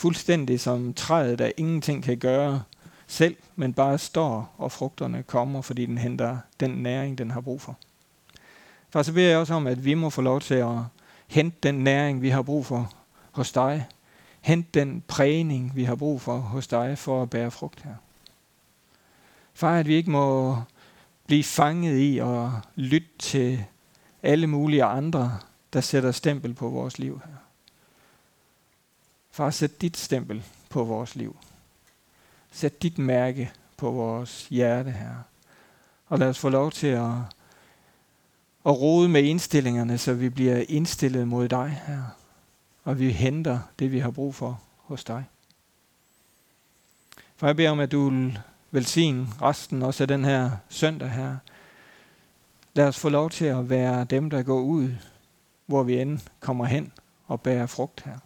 Fuldstændig 0.00 0.60
som 0.60 0.94
træet, 0.94 1.38
der 1.38 1.50
ingenting 1.56 2.04
kan 2.04 2.18
gøre 2.18 2.62
selv, 3.06 3.36
men 3.56 3.72
bare 3.72 3.98
står, 3.98 4.54
og 4.58 4.72
frugterne 4.72 5.22
kommer, 5.22 5.62
fordi 5.62 5.86
den 5.86 5.98
henter 5.98 6.38
den 6.60 6.70
næring, 6.70 7.18
den 7.18 7.30
har 7.30 7.40
brug 7.40 7.60
for. 7.60 7.78
Far, 8.90 9.02
så 9.02 9.12
beder 9.12 9.28
jeg 9.28 9.38
også 9.38 9.54
om, 9.54 9.66
at 9.66 9.84
vi 9.84 9.94
må 9.94 10.10
få 10.10 10.22
lov 10.22 10.40
til 10.40 10.54
at 10.54 10.78
hente 11.26 11.56
den 11.62 11.74
næring, 11.74 12.22
vi 12.22 12.28
har 12.28 12.42
brug 12.42 12.66
for 12.66 12.92
hos 13.30 13.52
dig. 13.52 13.86
Hent 14.40 14.74
den 14.74 15.02
prægning, 15.08 15.72
vi 15.74 15.84
har 15.84 15.94
brug 15.94 16.20
for 16.20 16.38
hos 16.38 16.66
dig, 16.66 16.98
for 16.98 17.22
at 17.22 17.30
bære 17.30 17.50
frugt 17.50 17.82
her. 17.82 17.94
Far, 19.54 19.78
at 19.78 19.86
vi 19.86 19.94
ikke 19.94 20.10
må 20.10 20.56
blive 21.26 21.44
fanget 21.44 22.14
i 22.14 22.18
og 22.18 22.52
lytte 22.74 23.08
til 23.18 23.64
alle 24.22 24.46
mulige 24.46 24.84
andre, 24.84 25.38
der 25.72 25.80
sætter 25.80 26.12
stempel 26.12 26.54
på 26.54 26.68
vores 26.68 26.98
liv 26.98 27.20
her. 27.24 27.39
Far, 29.40 29.50
sæt 29.50 29.80
dit 29.80 29.96
stempel 29.96 30.42
på 30.68 30.84
vores 30.84 31.16
liv. 31.16 31.36
Sæt 32.50 32.82
dit 32.82 32.98
mærke 32.98 33.52
på 33.76 33.90
vores 33.90 34.46
hjerte 34.46 34.90
her. 34.90 35.14
Og 36.06 36.18
lad 36.18 36.28
os 36.28 36.38
få 36.38 36.48
lov 36.48 36.70
til 36.70 36.86
at, 36.86 37.10
at 38.66 38.80
rode 38.80 39.08
med 39.08 39.22
indstillingerne, 39.22 39.98
så 39.98 40.14
vi 40.14 40.28
bliver 40.28 40.64
indstillet 40.68 41.28
mod 41.28 41.48
dig 41.48 41.82
her. 41.86 42.02
Og 42.84 42.98
vi 42.98 43.10
henter 43.10 43.58
det, 43.78 43.92
vi 43.92 43.98
har 43.98 44.10
brug 44.10 44.34
for 44.34 44.60
hos 44.76 45.04
dig. 45.04 45.24
For 47.36 47.46
jeg 47.46 47.56
beder 47.56 47.70
om, 47.70 47.80
at 47.80 47.92
du 47.92 48.30
velsigne 48.70 49.26
resten 49.42 49.82
også 49.82 50.04
af 50.04 50.08
den 50.08 50.24
her 50.24 50.50
søndag 50.68 51.10
her. 51.10 51.36
Lad 52.74 52.88
os 52.88 52.98
få 52.98 53.08
lov 53.08 53.30
til 53.30 53.44
at 53.44 53.70
være 53.70 54.04
dem, 54.04 54.30
der 54.30 54.42
går 54.42 54.60
ud, 54.60 54.90
hvor 55.66 55.82
vi 55.82 56.00
end 56.00 56.18
kommer 56.40 56.64
hen 56.64 56.92
og 57.26 57.40
bærer 57.40 57.66
frugt 57.66 58.02
her. 58.04 58.18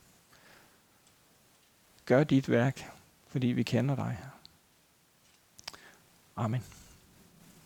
Gør 2.06 2.24
dit 2.24 2.48
værk, 2.50 2.90
fordi 3.26 3.46
vi 3.46 3.62
kender 3.62 3.94
dig 3.96 4.16
her. 4.20 4.30
Amen. 6.36 6.64